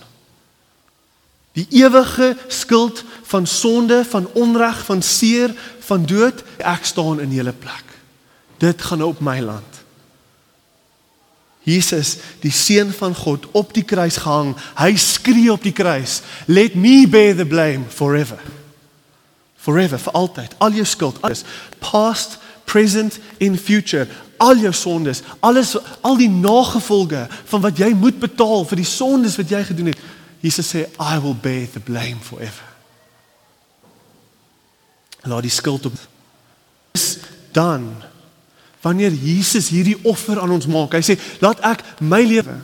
[1.52, 5.52] Die ewige skuld van sonde, van onreg, van seer,
[5.84, 7.84] van dood, ek staan in julle plek.
[8.62, 9.80] Dit gaan op my land.
[11.62, 14.56] Jesus, die seun van God op die kruis gehang.
[14.78, 18.38] Hy skree op die kruis, "Let me bear the blame forever."
[19.56, 20.54] Forever, vir altyd.
[20.58, 21.44] Al jou skuld, alles
[21.78, 24.08] past, present and future,
[24.42, 29.38] al jou sondes, alles al die nagevolge van wat jy moet betaal vir die sondes
[29.38, 30.00] wat jy gedoen het.
[30.42, 32.66] Jesus sê, "I will bear the blame forever."
[35.22, 35.92] Laat die skuld op
[36.92, 37.18] is
[37.52, 38.02] dan
[38.80, 40.92] wanneer Jesus hierdie offer aan ons maak.
[40.92, 42.56] Hy sê, "Laat ek my lewe."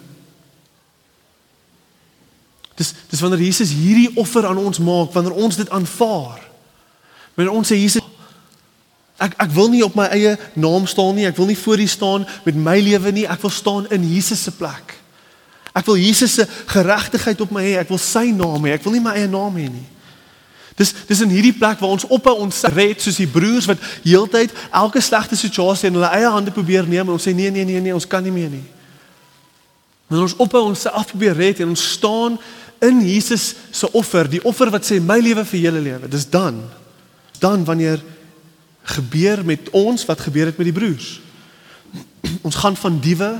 [2.75, 6.41] Dis dis wanneer Jesus hierdie offer aan ons maak, wanneer ons dit aanvaar.
[7.35, 8.03] Wanneer ons sê Jesus
[9.19, 11.27] ek ek wil nie op my eie naam staan nie.
[11.27, 13.27] Ek wil nie voor U staan met my lewe nie.
[13.27, 14.97] Ek wil staan in Jesus se plek.
[15.75, 17.77] Ek wil Jesus se geregtigheid op my hê.
[17.83, 18.77] Ek wil sy naam hê.
[18.79, 19.87] Ek wil nie my eie naam hê nie.
[20.79, 24.55] Dis dis in hierdie plek waar ons ophou ons red soos die broers wat heeltyd
[24.71, 27.83] elke slegte situasie in hulle eie hande probeer neem en ons sê nee nee nee
[27.83, 28.65] nee ons kan nie meer nie.
[30.07, 32.39] Wanneer ons ophou ons se af probeer red en ons staan
[32.81, 36.11] in Jesus se offer, die offer wat sê my lewe vir julle lewe.
[36.11, 36.63] Dis dan
[37.43, 38.01] dan wanneer
[38.89, 41.19] gebeur met ons wat gebeur het met die broers.
[42.43, 43.37] Ons gaan van diewe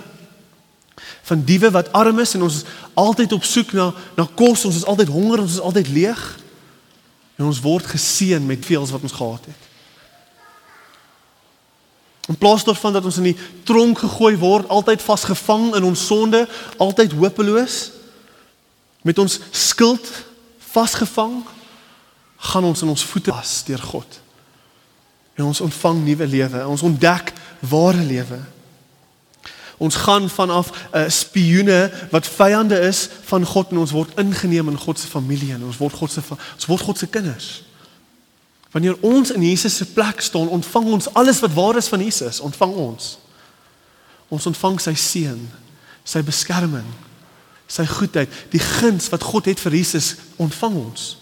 [1.29, 4.77] van diewe wat arm is en ons is altyd op soek na na kos, ons
[4.77, 6.23] is altyd honger, ons is altyd leeg
[7.39, 9.67] En ons word geseën met veels wat ons gehad het.
[12.29, 16.43] In plaas daarvan dat ons in die tronk gegooi word, altyd vasgevang in ons sonde,
[16.77, 17.77] altyd hopeloos
[19.07, 20.11] met ons skuld
[20.75, 21.39] vasgevang,
[22.51, 24.19] gaan ons in ons voete was deur God.
[25.39, 27.33] En ons ontvang nuwe lewe, ons ontdek
[27.71, 28.39] ware lewe.
[29.79, 34.19] Ons gaan vanaf 'n uh, eh, spioene wat vyande is van God en ons word
[34.19, 36.21] ingeneem in God se familie en ons word God se
[36.55, 37.63] ons word God se kinders.
[38.71, 42.41] Wanneer ons in Jesus se plek staan, ontvang ons alles wat waar is van Jesus,
[42.41, 43.19] ontvang ons.
[44.29, 45.39] Ons ontvang sy seën,
[46.05, 46.91] sy beskerming,
[47.67, 51.17] sy goedheid, die guns wat God het vir Jesus, ontvang ons.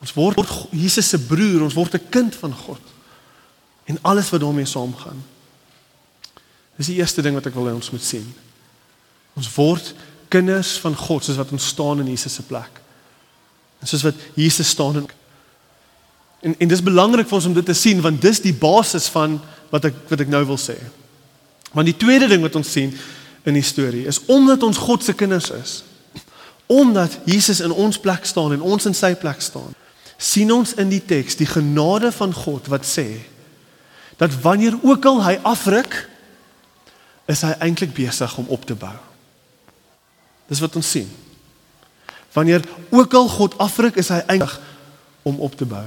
[0.00, 2.80] Ons word Jesus se broer, ons word 'n kind van God.
[3.90, 5.18] En alles wat daarmee saamgaan.
[6.78, 8.26] Dis die eerste ding wat ek wil hê ons moet sien.
[9.34, 9.94] Ons word
[10.30, 12.78] kinders van God soos wat ons staan in Jesus se plek.
[13.82, 15.10] En soos wat Jesus staan in
[16.40, 19.36] En en dis belangrik vir ons om dit te sien want dis die basis van
[19.70, 20.76] wat ek wat ek nou wil sê.
[21.76, 22.94] Want die tweede ding wat ons sien
[23.44, 25.74] in die storie is omdat ons God se kinders is.
[26.70, 29.74] Omdat Jesus in ons plek staan en ons in sy plek staan.
[30.16, 33.06] sien ons in die teks die genade van God wat sê
[34.20, 35.96] dat wanneer ook al hy afruk
[37.30, 38.92] is hy eintlik besig om op te bou.
[40.50, 41.08] Dis wat ons sien.
[42.34, 44.58] Wanneer ook al God afruk, is hy eintlik
[45.22, 45.86] om op te bou.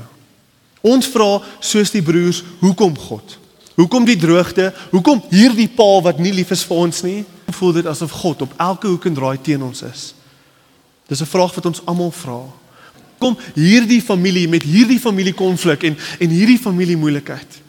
[0.84, 3.38] Ons vra soos die broers, hoekom God?
[3.78, 4.72] Hoekom die droogte?
[4.92, 7.22] Hoekom hierdie pa wat nie lief is vir ons nie?
[7.54, 10.14] Voel dit asof God op elke hoek en draai teen ons is?
[11.08, 12.42] Dis 'n vraag wat ons almal vra.
[13.20, 17.63] Kom hierdie familie met hierdie familie konflik en en hierdie familie moeilikheid.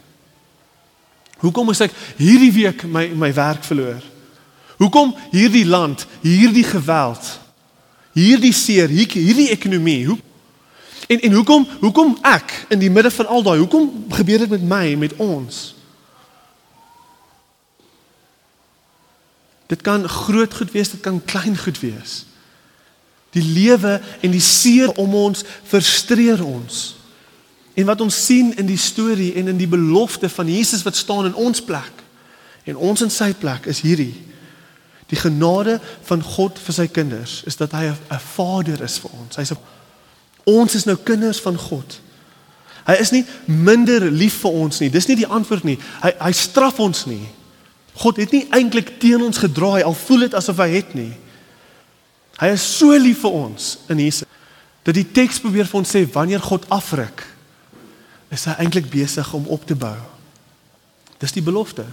[1.43, 4.03] Hoekom is ek hierdie week my my werk verloor?
[4.79, 7.27] Hoekom hierdie land, hierdie geweld,
[8.15, 10.05] hierdie seer, hierdie ekonomie?
[10.07, 10.19] Hoe
[11.07, 14.63] En en hoekom hoekom ek in die midde van al daai, hoekom gebeur dit met
[14.69, 15.75] my, met ons?
[19.69, 22.25] Dit kan groot goed wees, dit kan klein goed wees.
[23.37, 26.95] Die lewe en die seer om ons frustreer ons.
[27.75, 31.27] En wat ons sien in die storie en in die belofte van Jesus wat staan
[31.27, 32.03] in ons plek
[32.65, 34.15] en ons in sy plek is hierdie.
[35.11, 39.37] Die genade van God vir sy kinders is dat hy 'n vader is vir ons.
[39.37, 39.53] Hy's
[40.45, 42.01] ons is nou kinders van God.
[42.87, 44.91] Hy is nie minder lief vir ons nie.
[44.91, 45.79] Dis nie die antwoord nie.
[46.03, 47.27] Hy hy straf ons nie.
[47.95, 51.13] God het nie eintlik teen ons gedraai al voel dit asof hy het nie.
[52.41, 54.29] Hy is so lief vir ons in Jesus
[54.85, 57.34] dat die teks probeer vir ons sê wanneer God afruk
[58.35, 59.97] is hy eintlik besig om op te bou.
[61.23, 61.87] Dis die belofte.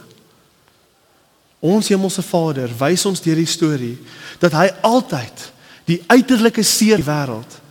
[1.62, 3.95] Ons hemelse Vader wys ons deur die storie
[4.41, 5.51] dat hy altyd
[5.86, 7.62] die uiterlike seer wêreld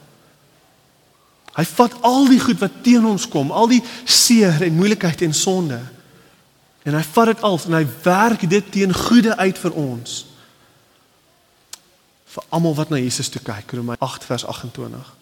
[1.57, 5.35] Hy vat al die goed wat teen ons kom, al die seer en moeilikheid en
[5.35, 5.81] sonde
[6.87, 10.15] en hy vat dit al en hy werk dit teen goeie uit vir ons
[12.31, 13.75] vir almal wat na Jesus toe kyk.
[13.75, 15.20] Romeine 8 vers 28.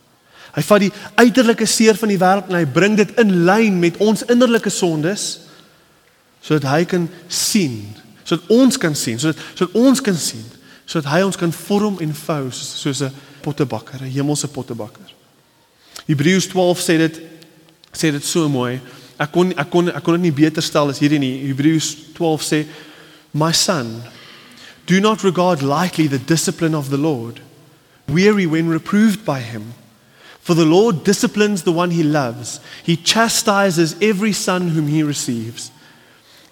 [0.57, 3.99] Hy vat die uiterlike seer van die wêreld en hy bring dit in lyn met
[4.05, 5.27] ons innerlike sondes
[6.45, 7.83] sodat hy kan sien,
[8.25, 10.45] sodat ons kan sien, sodat sodat ons kan sien,
[10.87, 15.15] sodat hy ons kan vorm en vou soos 'n pottebakker, 'n hemelse pottebakker.
[16.07, 17.21] Hebreërs 12 sê dit
[17.93, 18.81] sê dit so mooi.
[19.19, 21.49] Ek kon ek kon ek kon dit nie beter stel as hierdie nie.
[21.49, 22.67] Hebreërs 12 sê
[23.33, 24.03] My son
[24.87, 27.41] Do not regard lightly the discipline of the Lord,
[28.09, 29.75] weary when reproved by him.
[30.49, 35.71] For the Lord disciplines the one he loves, he chastises every son whom he receives.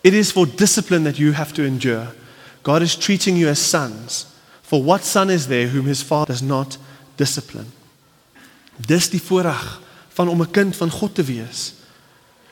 [0.04, 2.08] It is for discipline that you have to endure.
[2.62, 4.26] God is treating you as sons.
[4.60, 6.76] For what son is there whom his father does not
[7.16, 7.72] discipline?
[8.78, 9.80] Dis die voorreg
[10.12, 11.72] van om 'n kind van God te wees.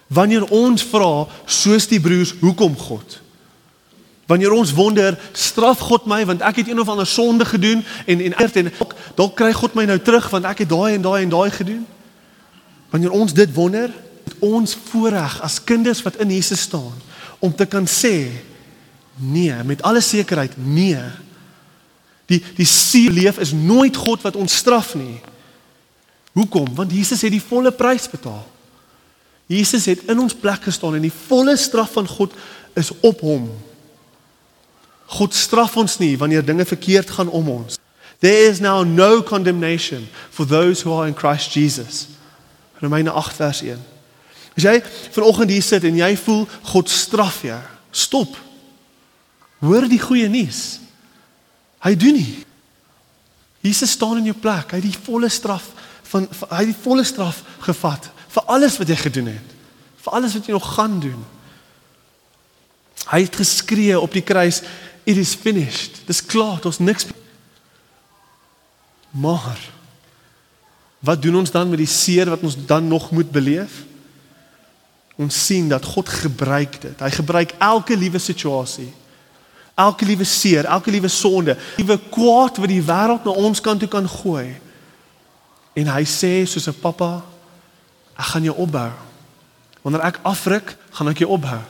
[0.07, 3.21] Wanneer ons vra soos die broers, hoekom God?
[4.27, 8.21] Wanneer ons wonder, straf God my want ek het een of ander sonde gedoen en
[8.21, 8.71] en eers en
[9.15, 11.85] dalk kry God my nou terug want ek het daai en daai en daai gedoen.
[12.91, 13.93] Wanneer ons dit wonder,
[14.41, 16.95] ons voorreg as kinders wat in Jesus staan
[17.45, 18.31] om te kan sê
[19.21, 21.01] nee, met alle sekerheid nee.
[22.27, 25.21] Die die siel leef is nooit God wat ons straf nie.
[26.33, 26.73] Hoekom?
[26.75, 28.43] Want Jesus het die volle prys betaal.
[29.47, 32.33] Jesus het in ons plek gestaan en die volle straf van God
[32.75, 33.51] is op hom.
[35.07, 37.79] God straf ons nie wanneer dinge verkeerd gaan om ons.
[38.19, 42.07] There is now no condemnation for those who are in Christ Jesus.
[42.81, 43.79] Romeine 8 vers 1.
[44.55, 44.79] As jy
[45.13, 48.37] vanoggend hier sit en jy voel God straf jou, stop.
[49.65, 50.79] Hoor die goeie nuus.
[51.85, 52.45] Hy doen nie.
[53.65, 54.73] Jesus staan in jou plek.
[54.73, 55.71] Hy het die volle straf
[56.13, 59.55] van, hy het die volle straf gevat vir alles wat jy gedoen het.
[60.05, 61.21] Vir alles wat jy nog gaan doen.
[63.11, 64.63] Hy het geskree op die kruis
[65.05, 66.03] it is finished.
[66.07, 67.07] Dis klaar, ons niks
[69.15, 69.59] Maar
[70.99, 73.85] wat doen ons dan met die seer wat ons dan nog moet beleef?
[75.21, 77.01] Ons sien dat God gebruik dit.
[77.01, 78.89] Hy gebruik elke liewe situasie.
[79.75, 83.91] Elke liewe seer, elke liewe sonde, liewe kwaad wat die wêreld na ons kant toe
[83.91, 84.57] kan gooi.
[85.77, 87.23] En hy sê soos 'n pappa,
[88.17, 88.91] ek gaan jou opbou.
[89.83, 91.61] Wanneer ek afruk, gaan ek jou opbou.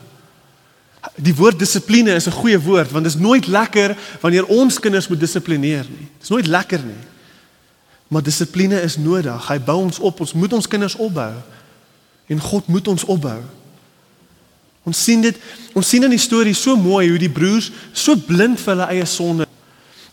[1.20, 5.08] Die woord dissipline is 'n goeie woord want dit is nooit lekker wanneer ons kinders
[5.08, 6.08] moet dissiplineer nie.
[6.12, 7.02] Dit is nooit lekker nie.
[8.08, 9.48] Maar dissipline is nodig.
[9.48, 10.20] Hy bou ons op.
[10.20, 11.32] Ons moet ons kinders opbou.
[12.26, 13.40] En God moet ons opbou.
[14.82, 15.36] Ons sien dit,
[15.72, 19.06] ons sien in die storie so mooi hoe die broers so blind vir hulle eie
[19.06, 19.46] sonde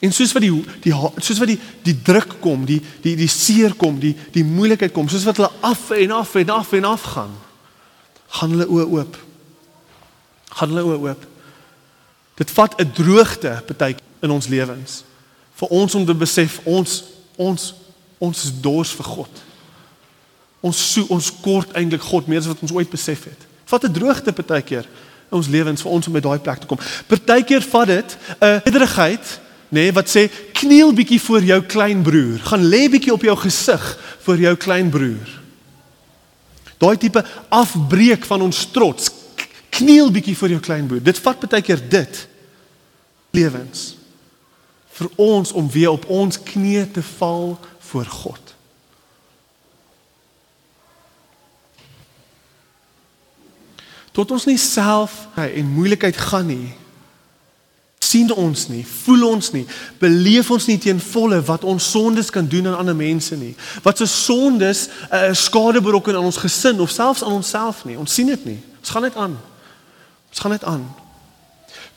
[0.02, 3.76] en soos wat die die soos wat die die druk kom, die die die seer
[3.78, 7.04] kom, die die moeilikheid kom, soos wat hulle af en af en af en af
[7.14, 7.36] gaan,
[8.40, 9.20] gaan hulle oë oop
[10.58, 11.26] gaan hulle oop.
[12.36, 15.04] Dit vat 'n droogte partyk in ons lewens
[15.62, 17.04] vir ons om te besef ons
[17.38, 17.74] ons
[18.22, 19.40] ons is dors vir God.
[20.62, 23.48] Ons so ons kort eintlik God meer as wat ons ooit besef het.
[23.66, 24.86] Vat 'n droogte partykeer
[25.32, 26.80] in ons lewens vir ons om by daai plek te kom.
[27.08, 29.40] Partykeer vat dit 'n nederigheid,
[29.70, 32.40] nê, nee, wat sê kniel bietjie voor jou klein broer.
[32.40, 35.42] Gaan lê bietjie op jou gesig vir jou klein broer.
[36.78, 39.10] Daai tipe afbreek van ons trots,
[39.72, 41.02] Kniel bietjie voor jou kleinboer.
[41.04, 42.28] Dit vat baie keer dit
[43.32, 43.96] lewens
[44.92, 47.56] vir ons om weer op ons knieë te val
[47.90, 48.56] voor God.
[54.12, 55.24] Tot ons nie self
[55.56, 56.74] in moeilikheid gaan nie,
[58.04, 59.64] sien ons nie, voel ons nie,
[60.02, 63.54] beleef ons nie teen volle wat ons sondes kan doen aan ander mense nie.
[63.86, 67.86] Wat se sondes 'n uh, eh, skade berokken aan ons gesin of selfs aan onsself
[67.86, 67.98] nie.
[67.98, 68.60] Ons sien dit nie.
[68.80, 69.40] Ons gaan net aan.
[70.32, 70.88] Ons gaan net aan.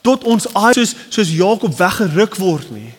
[0.04, 2.92] Tot ons soos soos Jakob weggeruk word nie.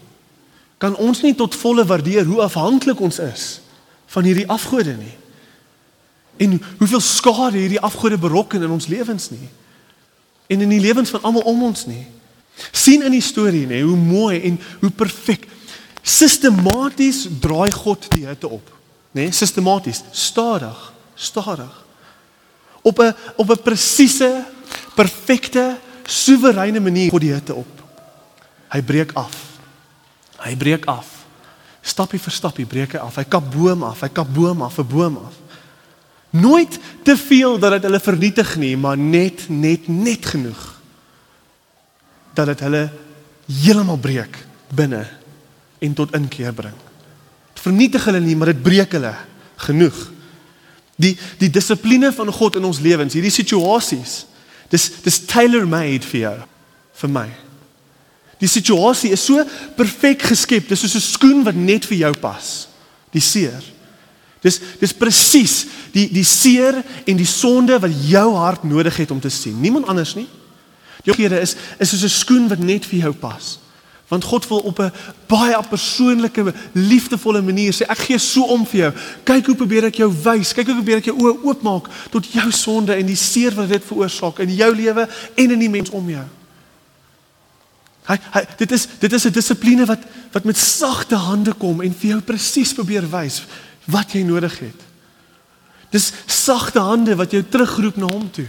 [0.82, 3.46] Kan ons nie tot volle waardeer hoe afhanklik ons is
[4.16, 5.14] van hierdie afgode nie.
[6.42, 9.50] En hoeveel skade hierdie afgode berokken in ons lewens nie.
[10.48, 12.06] En in die lewens van almal om ons nie
[12.72, 15.48] sien in die storie nê hoe mooi en hoe perfek
[16.06, 18.72] sistematies draai God die hitte op
[19.16, 20.78] nê sistematies stadig
[21.16, 21.84] stadig
[22.86, 24.46] op 'n op 'n presiese
[24.96, 27.84] perfekte soewereine manier God die hitte op.
[28.74, 29.36] Hy breek af.
[30.43, 31.10] Hy breek af.
[31.86, 33.18] Stappie vir stappie breek hy af.
[33.20, 35.36] Hy kap boom af hy kap boom af 'n boom af.
[36.30, 40.74] Nooit te veel dat dit hulle vernietig nie maar net net net genoeg
[42.36, 42.89] dat dit hulle
[43.48, 44.38] heeltemal breek
[44.76, 45.06] binne
[45.80, 46.76] en tot inkeer bring.
[47.54, 49.14] Dit vernietig hulle nie, maar dit breek hulle
[49.68, 49.98] genoeg.
[51.00, 54.24] Die die dissipline van God in ons lewens, hierdie situasies,
[54.70, 56.38] dis dis tailor-made vir jou,
[57.01, 57.28] vir my.
[58.41, 59.43] Die situasie is so
[59.78, 62.68] perfek geskep, dis soos 'n skoen wat net vir jou pas.
[63.11, 63.63] Die seer.
[64.41, 69.20] Dis dis presies die die seer en die sonde wat jou hart nodig het om
[69.20, 69.59] te sien.
[69.61, 70.28] Niemand anders nie.
[71.03, 73.59] Jou Here is is soos 'n skoen wat net vir jou pas.
[74.08, 74.91] Want God wil op 'n
[75.28, 78.93] baie persoonlike, liefdevolle manier sê ek gee so om vir jou.
[79.24, 80.53] Kyk hoe probeer ek jou wys.
[80.53, 83.84] Kyk hoe probeer ek jou oë oopmaak tot jou sonde en die seer wat dit
[83.86, 86.26] veroorsaak in jou lewe en in die mens om jou.
[88.06, 89.99] Hy, hy dit is dit is 'n dissipline wat
[90.32, 93.43] wat met sagte hande kom en vir jou presies probeer wys
[93.86, 94.82] wat jy nodig het.
[95.89, 98.47] Dis sagte hande wat jou terugroep na hom toe.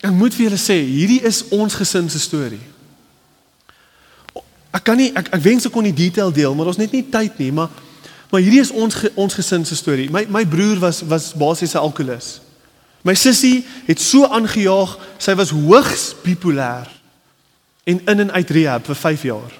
[0.00, 2.62] Ek moet vir julle sê, hierdie is ons gesin se storie.
[4.72, 7.04] Ek kan nie ek ek wens ek kon die detail deel, maar ons net nie
[7.04, 7.72] tyd nie, maar
[8.30, 10.06] maar hierdie is ons ons gesin se storie.
[10.10, 12.40] My my broer was was basies 'n alkolikus.
[13.02, 16.88] My sussie het so aangejaag, sy was hoogs bipolêr
[17.84, 19.52] en in en uit rehab vir 5 jaar.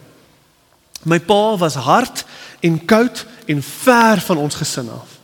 [1.05, 2.25] My pa was hard
[2.61, 5.19] en koud en ver van ons gesin af.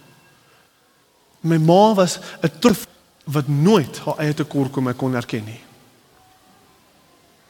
[1.41, 2.87] My ma was 'n troef
[3.27, 5.61] wat nooit haar eie tekortkominge kon erken nie.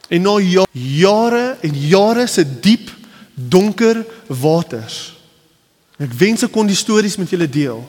[0.08, 2.90] En na ja, jare en jare se diep
[3.34, 5.16] donker waters.
[6.00, 7.82] Ek wens ek kon die stories met julle deel.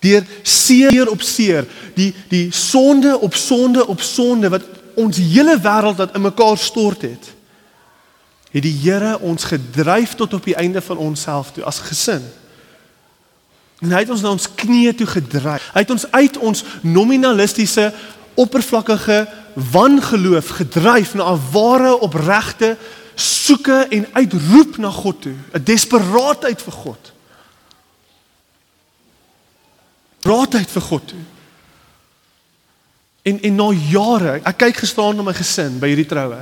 [0.00, 4.64] Deur seer op seer, die die sonde op sonde op sonde wat
[4.96, 7.32] ons hele wêreld wat in mekaar stort het.
[8.54, 12.22] Het die Here ons gedryf tot op die einde van onsself toe as gesin.
[13.82, 15.70] En hy het ons na ons knieë toe gedryf.
[15.74, 17.92] Hy het ons uit ons nominalistiese,
[18.34, 22.76] oppervlakkige wangeloof gedryf na 'n ware, opregte
[23.14, 27.12] soeke en uitroep na God toe, 'n desperaatheid vir God.
[30.22, 31.24] Raadheid vir God toe.
[33.22, 36.40] En en na jare, ek kyk gestaan na my gesin by hierdie troue.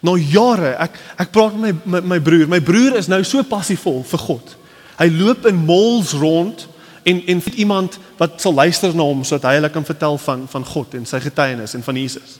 [0.00, 2.48] Na jare, ek ek praat met my my, my broer.
[2.48, 4.56] My broer is nou so passievol vir God.
[4.98, 6.66] Hy loop in malls rond
[7.02, 10.44] en en vir iemand wat sal luister na hom sodat hy hulle kan vertel van
[10.50, 12.38] van God en sy getuienis en van Jesus.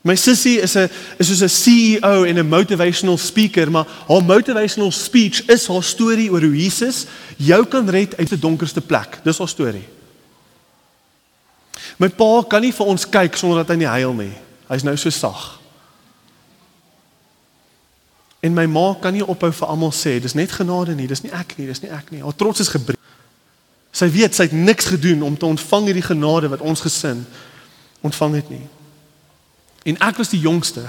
[0.00, 0.88] My sussie is 'n
[1.18, 6.30] is soos 'n CEO en 'n motivational speaker, maar haar motivational speech is haar storie
[6.30, 7.06] oor hoe Jesus
[7.36, 9.20] jou kan red uit 'n donkerste plek.
[9.24, 9.88] Dis haar storie.
[11.98, 14.32] My pa kan nie vir ons kyk sonder dat hy nie huil nie.
[14.68, 15.59] Hy's nou so sag.
[18.40, 21.32] En my ma kan nie ophou vir almal sê dis net genade nie, dis nie
[21.36, 22.22] ek nie, dis nie ek nie.
[22.24, 22.96] Haar trots is gebreek.
[23.92, 27.24] Sy weet sy het niks gedoen om te ontvang hierdie genade wat ons gesin
[28.06, 28.64] ontvang het nie.
[29.92, 30.86] En ek was die jongste.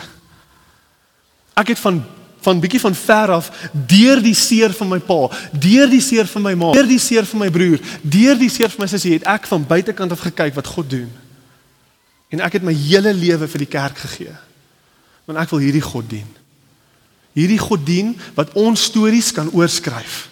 [1.60, 2.04] Ek het van
[2.41, 6.41] van bietjie van ver af deur die seer van my pa, deur die seer van
[6.41, 9.28] my ma, deur die seer van my broer, deur die seer van my sussie het
[9.30, 11.12] ek van buitekant af gekyk wat God doen.
[12.34, 14.34] En ek het my hele lewe vir die kerk gegee.
[15.30, 16.26] Want ek wil hierdie God dien
[17.34, 20.27] hierdie God dien wat ons stories kan oorskryf.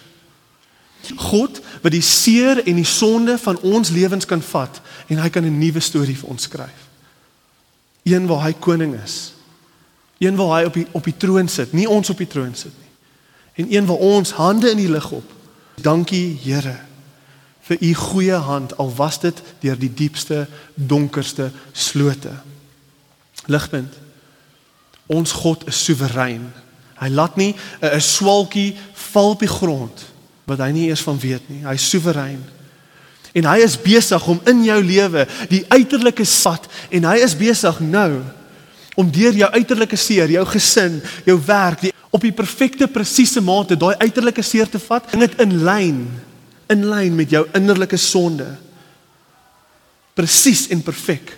[1.16, 5.44] God wat die seer en die sonde van ons lewens kan vat en hy kan
[5.44, 6.80] 'n nuwe storie vir ons skryf.
[8.04, 9.32] Een waar hy koning is.
[10.18, 12.72] Een waar hy op die op die troon sit, nie ons op die troon sit
[12.78, 12.90] nie.
[13.64, 15.32] En een waar ons hande in die lug op.
[15.74, 16.90] Dankie Here.
[17.70, 22.32] vir u goeie hand al was dit deur die diepste donkerste slote.
[23.46, 23.94] Ligpunt.
[25.06, 26.48] Ons God is soewerein.
[27.00, 28.76] Hy laat nie 'n swalkie
[29.12, 30.06] val op die grond
[30.44, 31.62] wat hy nie eers van weet nie.
[31.64, 32.42] Hy is soewerein.
[33.32, 37.80] En hy is besig om in jou lewe die uiterlike sat en hy is besig
[37.80, 38.22] nou
[38.98, 43.78] om deur jou uiterlike seer, jou gesin, jou werk, die, op die perfekte presiese mate
[43.78, 46.02] daai uiterlike seer te vat en dit in lyn
[46.70, 48.46] in lyn met jou innerlike sonde.
[50.14, 51.36] Presies en perfek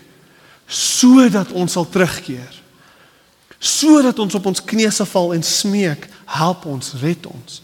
[0.72, 2.61] sodat ons sal terugkeer.
[3.62, 7.60] Sodat ons op ons knieë sal val en smeek, help ons, red ons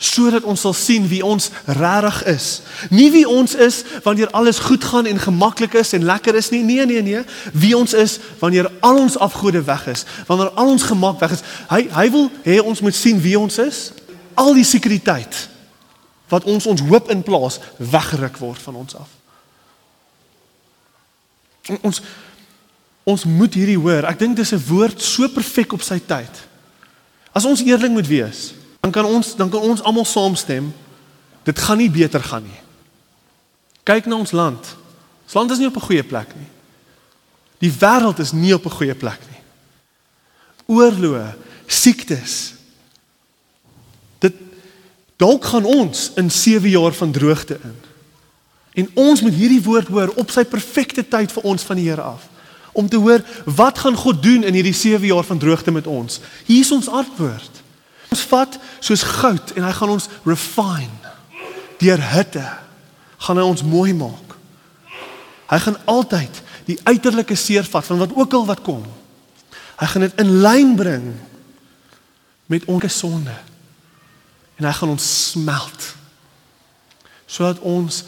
[0.00, 2.46] sodat ons sal sien wie ons regtig is.
[2.88, 6.62] Nie wie ons is wanneer alles goed gaan en gemaklik is en lekker is nie.
[6.64, 7.20] Nee, nee, nee.
[7.52, 11.44] Wie ons is wanneer al ons afgode weg is, wanneer al ons gemak weg is.
[11.68, 13.90] Hy hy wil hê ons moet sien wie ons is.
[14.40, 15.46] Al die sekuriteit
[16.32, 19.16] wat ons ons hoop in plaas weggeruk word van ons af.
[21.84, 22.00] Ons
[23.04, 24.04] ons moet hierdie hoor.
[24.04, 26.48] Ek dink dis 'n woord so perfek op sy tyd.
[27.32, 30.72] As ons eerlik moet wees, dan kan ons dan kan ons almal saamstem
[31.44, 32.60] dit gaan nie beter gaan nie.
[33.82, 34.76] Kyk na ons land.
[35.24, 36.48] Ons land is nie op 'n goeie plek nie.
[37.58, 39.40] Die wêreld is nie op 'n goeie plek nie.
[40.66, 41.34] Oorloë,
[41.66, 42.54] siektes.
[44.18, 44.34] Dit
[45.16, 47.76] dalk gaan ons in 7 jaar van droogte in.
[48.72, 52.02] En ons moet hierdie woord hoor op sy perfekte tyd vir ons van die Here
[52.02, 52.29] af.
[52.72, 56.20] Om te hoor wat gaan God doen in hierdie 7 jaar van droogte met ons.
[56.46, 57.62] Hier is ons antwoord.
[58.10, 61.14] Ons vat soos goud en hy gaan ons refine
[61.80, 62.44] deur hitte
[63.24, 64.34] gaan hy ons mooi maak.
[65.50, 68.84] Hy gaan altyd die uiterlike seer vat van wat ook al wat kom.
[69.80, 71.06] Hy gaan dit in lyn bring
[72.52, 73.34] met ons sonde.
[74.60, 75.94] En hy gaan ons smelt
[77.30, 78.00] sodat ons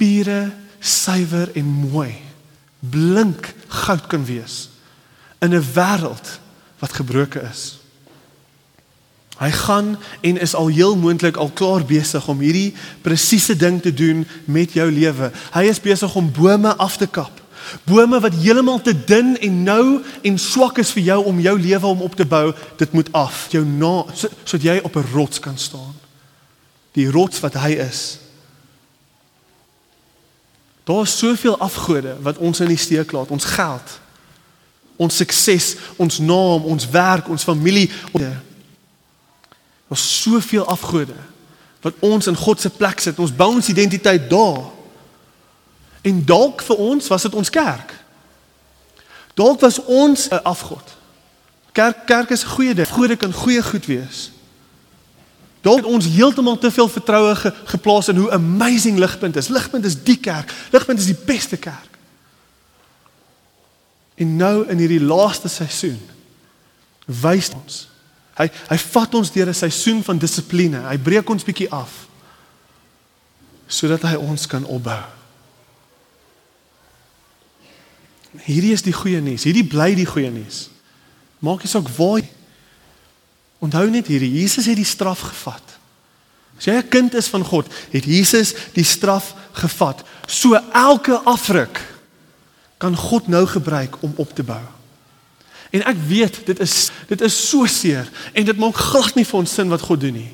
[0.00, 0.38] pure,
[0.80, 2.14] suiwer en mooi
[2.90, 4.68] blink goud kan wees
[5.38, 6.40] in 'n wêreld
[6.78, 7.78] wat gebroken is.
[9.38, 13.94] Hy gaan en is al heel moontlik al klaar besig om hierdie presiese ding te
[13.94, 15.30] doen met jou lewe.
[15.52, 17.42] Hy is besig om bome af te kap.
[17.84, 21.86] Bome wat heeltemal te dun en nou en swak is vir jou om jou lewe
[21.86, 23.46] om op te bou, dit moet af.
[23.50, 25.94] Jou na sodat so jy op 'n rots kan staan.
[26.92, 28.18] Die rots wat hy is.
[30.84, 34.00] Daar is soveel afgode wat ons in die steek laat, ons geld,
[34.96, 37.90] ons sukses, ons naam, ons werk, ons familie.
[39.88, 41.16] Daar's soveel afgode
[41.80, 43.18] wat ons in God se plek sit.
[43.18, 44.62] Ons bou ons identiteit daar.
[46.04, 47.92] En dalk vir ons was dit ons kerk.
[49.34, 50.96] Dalk was ons 'n afgod.
[51.72, 52.88] Kerk kerk is 'n goeie ding.
[52.88, 54.30] Gode kan goeie goed wees.
[55.64, 59.48] Dalk het ons heeltemal te veel vertroue ge, geplaas in hoe amazing ligpunt is.
[59.48, 60.52] Ligpunt is die kerk.
[60.70, 61.98] Ligpunt is die beste kerk.
[64.20, 65.98] En nou in hierdie laaste seisoen
[67.04, 67.86] wys ons
[68.34, 70.80] Hy hy vat ons deur 'n seisoen van dissipline.
[70.90, 72.08] Hy breek ons bietjie af
[73.66, 75.02] sodat hy ons kan opbou.
[78.44, 79.44] Hierdie is die goeie nuus.
[79.44, 80.68] Hierdie bly die goeie nuus.
[81.38, 82.20] Maak nie saak waar
[83.64, 85.78] Onthou net hierdie, Jesus het die straf gevat.
[86.58, 90.04] As jy 'n kind is van God, het Jesus die straf gevat.
[90.26, 91.80] So elke afruk
[92.78, 94.62] kan God nou gebruik om op te bou.
[95.70, 99.38] En ek weet dit is dit is so seer en dit maak glad nie vir
[99.38, 100.32] ons sin wat God doen nie.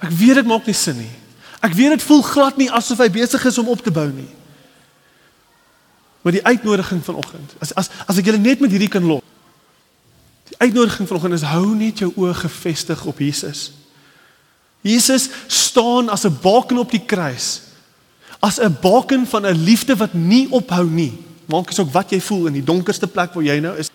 [0.00, 1.14] Ek weet dit maak nie sin nie.
[1.60, 4.30] Ek weet dit voel glad nie asof hy besig is om op te bou nie.
[6.22, 9.22] Maar die uitnodiging vanoggend, as as as ek julle net met hierdie kan los.
[10.58, 13.72] Uitnodiging vanoggend is hou net jou oë gefestig op Jesus.
[14.82, 17.60] Jesus staan as 'n baken op die kruis.
[18.38, 21.12] As 'n baken van 'n liefde wat nie ophou nie.
[21.46, 23.90] Maak asook wat jy voel in die donkerste plek waar jy nou is.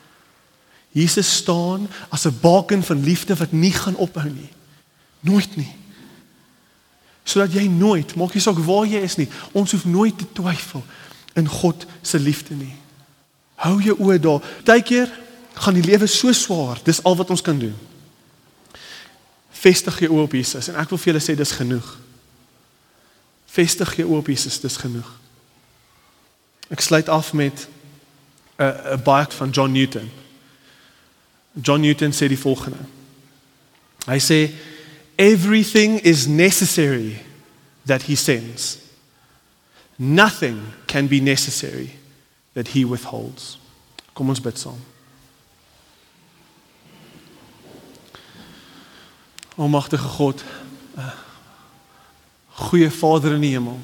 [0.92, 4.50] Jesus staan as 'n baken van liefde wat nie gaan ophou nie.
[5.20, 5.76] Nooit nie.
[7.24, 10.84] Sodat jy nooit, maak nie saak waar jy is nie, ons hoef nooit te twyfel
[11.34, 12.76] in God se liefde nie.
[13.56, 14.42] Hou jou oë daar.
[14.64, 15.23] Partykeer
[15.54, 17.76] gaan die lewe so swaar, dis al wat ons kan doen.
[19.52, 21.92] Vestig jou oë op Jesus en ek wil vir julle sê dis genoeg.
[23.54, 25.10] Vestig jou oë op Jesus, dis genoeg.
[26.74, 27.68] Ek sluit af met
[28.58, 30.10] 'n 'n baie van John Newton.
[31.62, 32.80] John Newton sê die volgende.
[34.06, 34.52] Hy sê
[35.16, 37.22] everything is necessary
[37.86, 38.78] that he sends.
[39.96, 41.90] Nothing can be necessary
[42.54, 43.60] that he withholds.
[44.14, 44.93] Kom ons bid saam.
[49.56, 50.44] Almagtige God,
[50.98, 51.10] uh,
[52.50, 53.80] goeie Vader in die hemel.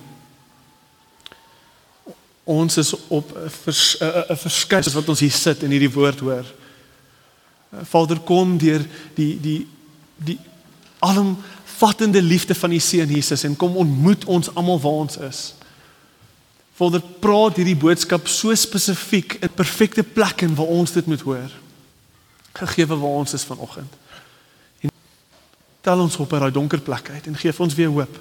[2.49, 6.45] Ons is op 'n vers, 'n verskyn wat ons hier sit en hierdie woord hoor.
[7.83, 9.67] Vader kom deur die die
[10.15, 10.39] die
[10.99, 15.53] alomvattende liefde van die Seun Jesus en kom ontmoet ons almal waar ons is.
[16.73, 21.51] Vader praat hierdie boodskap so spesifiek in perfekte plek en waar ons dit moet hoor.
[22.53, 23.93] Gegee waar ons is vanoggend.
[25.81, 28.19] Tel ons op uit daai donker plek uit en gee vir ons weer hoop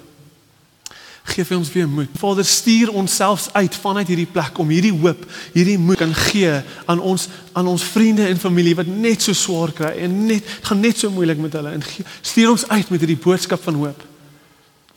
[1.33, 2.11] gee vir ons weer moed.
[2.19, 6.59] Vader, stuur ons selfs uit vanuit hierdie plek om hierdie hoop, hierdie moed kan gee
[6.89, 10.81] aan ons aan ons vriende en familie wat net so swaar kry en net gaan
[10.83, 14.07] net so moeilik met hulle en gee, stuur ons uit met hierdie boodskap van hoop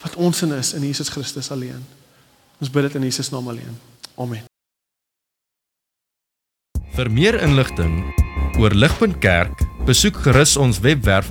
[0.03, 1.83] wat ons in is in Jesus Christus alleen.
[2.63, 3.77] Ons bid dit in Jesus naam alleen.
[4.19, 4.43] Amen.
[6.93, 8.03] Vir meer inligting
[8.61, 11.31] oor Ligpunt Kerk, besoek gerus ons webwerf